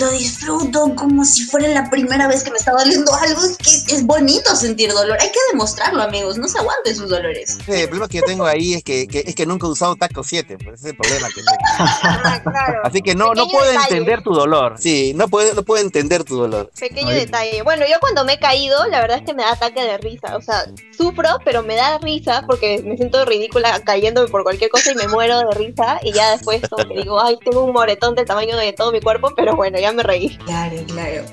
[0.00, 3.40] lo disfruto como si fuera la primera vez que me está doliendo algo.
[3.44, 5.16] Es que es bonito sentir dolor.
[5.20, 6.38] Hay que demostrarlo, amigos.
[6.38, 7.58] No se aguanten sus dolores.
[7.64, 9.94] Sí, el problema que yo tengo ahí es que, que- es que nunca he usado
[9.96, 11.50] taco 7, pues ese es el problema que tengo.
[12.22, 12.80] Ah, claro.
[12.84, 13.88] Así que no, no puedo detalle.
[13.88, 14.74] entender tu dolor.
[14.78, 16.70] Sí, no puedo, no puedo entender tu dolor.
[16.78, 17.20] Pequeño Ay.
[17.20, 17.62] detalle.
[17.62, 20.36] Bueno, yo cuando me he caído, la verdad es que me da ataque de risa.
[20.36, 20.64] O sea,
[20.96, 25.08] sufro, pero me da risa porque me siento ridícula cayéndome por cualquier cosa y me
[25.08, 26.00] muero de risa.
[26.02, 29.00] Y ya después como que digo, ay, tengo un moretón del tamaño de todo mi
[29.00, 30.36] cuerpo, pero bueno, ya me reí.
[30.44, 31.24] Claro, claro.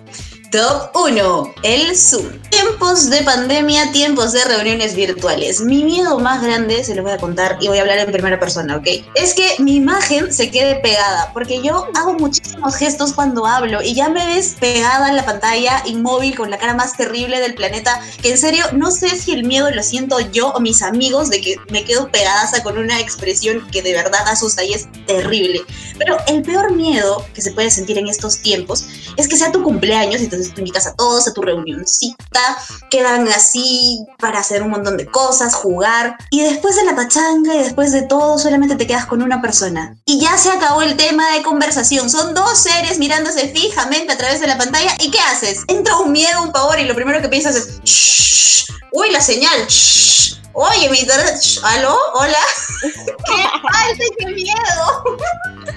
[0.51, 1.55] Top 1.
[1.63, 2.25] El Zoom.
[2.49, 5.59] Tiempos de pandemia, tiempos de reuniones virtuales.
[5.59, 8.39] Mi miedo más grande, se lo voy a contar y voy a hablar en primera
[8.39, 8.87] persona, ¿ok?
[9.15, 13.93] Es que mi imagen se quede pegada, porque yo hago muchísimos gestos cuando hablo y
[13.93, 17.99] ya me ves pegada en la pantalla, inmóvil, con la cara más terrible del planeta,
[18.21, 21.41] que en serio no sé si el miedo lo siento yo o mis amigos de
[21.41, 25.61] que me quedo pegadaza con una expresión que de verdad asusta y es terrible.
[25.97, 28.85] Pero el peor miedo que se puede sentir en estos tiempos
[29.17, 32.57] es que sea tu cumpleaños y entonces tú invitas a todos a tu reunioncita,
[32.89, 37.59] quedan así para hacer un montón de cosas, jugar, y después de la pachanga y
[37.59, 39.97] después de todo solamente te quedas con una persona.
[40.05, 44.39] Y ya se acabó el tema de conversación, son dos seres mirándose fijamente a través
[44.39, 45.63] de la pantalla, ¿y qué haces?
[45.67, 49.67] Entra un miedo, un pavor, y lo primero que piensas es, "Shh, uy, la señal,
[49.67, 51.95] shh, oye, mi internet, shh, ¿aló?
[52.15, 52.37] ¿Hola?
[52.81, 55.17] ¡Qué falta y qué miedo!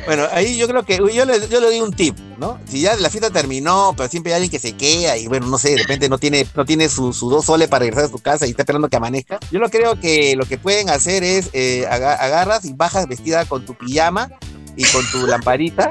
[0.07, 2.59] Bueno, ahí yo creo que yo le, yo le doy un tip, ¿no?
[2.69, 5.59] Si ya la fiesta terminó, pero siempre hay alguien que se queda y bueno, no
[5.59, 8.19] sé, de repente no tiene, no tiene su, su dos soles para regresar a su
[8.19, 9.39] casa y está esperando que amanezca.
[9.51, 13.45] Yo lo creo que lo que pueden hacer es eh, aga- agarras y bajas vestida
[13.45, 14.31] con tu pijama
[14.77, 15.91] y con tu lamparita.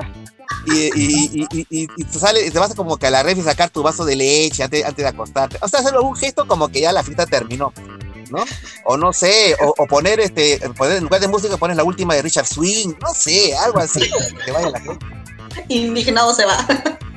[0.66, 3.22] Y, y, y, y, y- y te sale, y te vas como que a la
[3.24, 5.58] ref y sacar tu vaso de leche antes, antes de acostarte.
[5.62, 7.72] O sea, hacerlo un gesto como que ya la fiesta terminó.
[8.32, 8.46] ¿No?
[8.86, 12.22] O no sé, o, poner este, poner, en lugar de música pones la última de
[12.22, 14.02] Richard Swing, no sé, algo así,
[14.46, 15.06] que vaya la gente.
[15.68, 16.66] Indignado se va.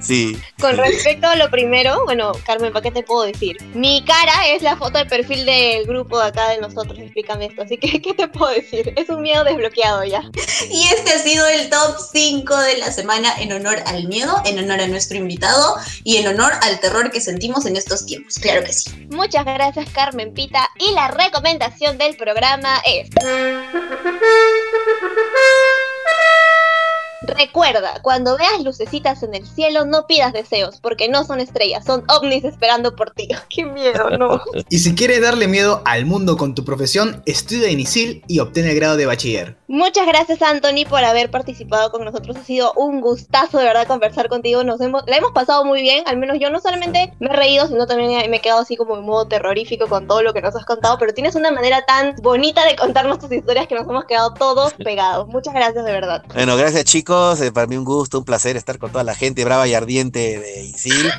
[0.03, 0.37] Sí.
[0.61, 3.57] Con respecto a lo primero, bueno, Carmen, ¿para qué te puedo decir?
[3.75, 7.63] Mi cara es la foto de perfil del grupo de acá de nosotros, explícame esto.
[7.63, 8.93] Así que, ¿qué te puedo decir?
[8.97, 10.23] Es un miedo desbloqueado ya.
[10.71, 14.59] Y este ha sido el top 5 de la semana en honor al miedo, en
[14.59, 18.35] honor a nuestro invitado y en honor al terror que sentimos en estos tiempos.
[18.35, 18.91] Claro que sí.
[19.11, 20.69] Muchas gracias, Carmen Pita.
[20.79, 23.09] Y la recomendación del programa es.
[27.27, 32.05] Recuerda, cuando veas lucecitas en el cielo, no pidas deseos, porque no son estrellas, son
[32.09, 33.29] ovnis esperando por ti.
[33.49, 34.41] ¡Qué miedo, no!
[34.69, 38.67] Y si quieres darle miedo al mundo con tu profesión, estudia en ISIL y obtén
[38.67, 39.57] el grado de bachiller.
[39.69, 42.37] Muchas gracias, Anthony, por haber participado con nosotros.
[42.37, 44.63] Ha sido un gustazo, de verdad, conversar contigo.
[44.65, 47.67] Nos hemos, la hemos pasado muy bien, al menos yo no solamente me he reído,
[47.67, 50.55] sino también me he quedado así como en modo terrorífico con todo lo que nos
[50.57, 54.05] has contado, pero tienes una manera tan bonita de contarnos tus historias que nos hemos
[54.05, 55.27] quedado todos pegados.
[55.29, 56.23] Muchas gracias, de verdad.
[56.35, 59.45] Bueno, gracias chicos, eh, para mí un gusto, un placer estar con toda la gente
[59.45, 61.11] brava y ardiente de ISIL.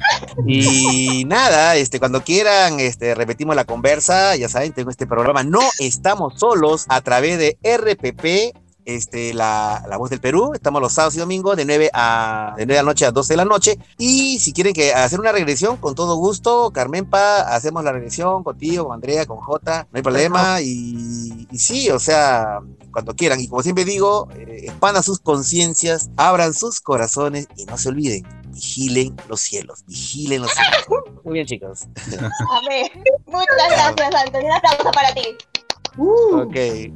[0.48, 5.62] Y nada, este, cuando quieran, este, repetimos la conversa, ya saben, tengo este programa, no
[5.78, 10.52] estamos solos a través de RPP este, la, la, Voz del Perú.
[10.54, 13.34] Estamos los sábados y domingos de 9, a, de 9 de la noche a 12
[13.34, 13.78] de la noche.
[13.98, 18.86] Y si quieren que hacer una regresión, con todo gusto, Carmenpa, hacemos la regresión contigo,
[18.86, 20.62] con Andrea, con Jota, no hay problema.
[20.62, 22.60] Y, y sí, o sea,
[22.94, 23.42] cuando quieran.
[23.42, 28.24] Y como siempre digo, eh, expandan sus conciencias, abran sus corazones y no se olviden,
[28.52, 31.04] vigilen los cielos, vigilen los cielos.
[31.24, 31.82] Muy bien, chicos.
[32.52, 32.88] Amén.
[33.26, 34.48] Muchas gracias, Antonio.
[34.48, 35.22] Un aplauso para ti.
[35.98, 36.42] Uh.
[36.42, 36.56] Ok,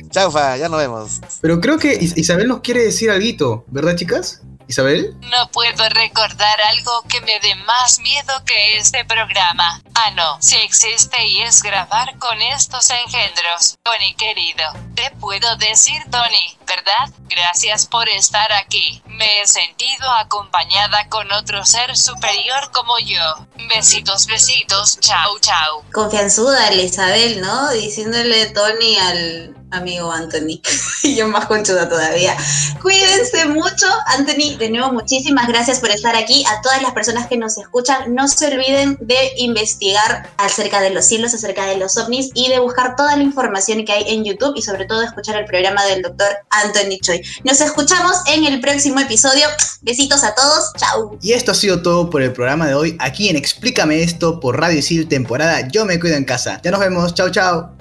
[0.09, 1.21] chao, Fa, ya nos vemos.
[1.41, 4.41] Pero creo que Isabel nos quiere decir algo, ¿verdad, chicas?
[4.67, 5.15] Isabel?
[5.21, 9.81] No puedo recordar algo que me dé más miedo que este programa.
[9.95, 13.77] Ah, no, si existe y es grabar con estos engendros.
[13.83, 17.13] Tony querido, te puedo decir Tony, ¿verdad?
[17.29, 19.01] Gracias por estar aquí.
[19.07, 23.47] Me he sentido acompañada con otro ser superior como yo.
[23.69, 25.83] Besitos, besitos, chao, chao.
[25.93, 27.71] Confianzuda Isabel, ¿no?
[27.71, 30.61] Diciéndole Tony al amigo Anthony.
[31.15, 32.35] yo más conchuda todavía.
[32.81, 33.85] Cuídense mucho.
[34.07, 36.43] Anthony, de nuevo, muchísimas gracias por estar aquí.
[36.47, 41.05] A todas las personas que nos escuchan, no se olviden de investigar acerca de los
[41.05, 44.53] cielos, acerca de los ovnis y de buscar toda la información que hay en YouTube
[44.55, 47.21] y sobre todo escuchar el programa del doctor Anthony Choi.
[47.43, 49.47] Nos escuchamos en el próximo episodio.
[49.81, 50.71] Besitos a todos.
[50.77, 51.17] Chao.
[51.21, 54.59] Y esto ha sido todo por el programa de hoy aquí en Explícame esto por
[54.59, 56.59] Radio Isil temporada Yo me cuido en casa.
[56.63, 57.13] Ya nos vemos.
[57.13, 57.77] Chao, chao.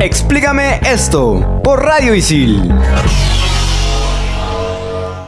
[0.00, 2.72] Explícame esto por Radio Isil.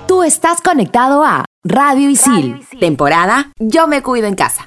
[0.06, 4.64] Tú estás conectado a Radio Isil, temporada Yo me cuido en casa.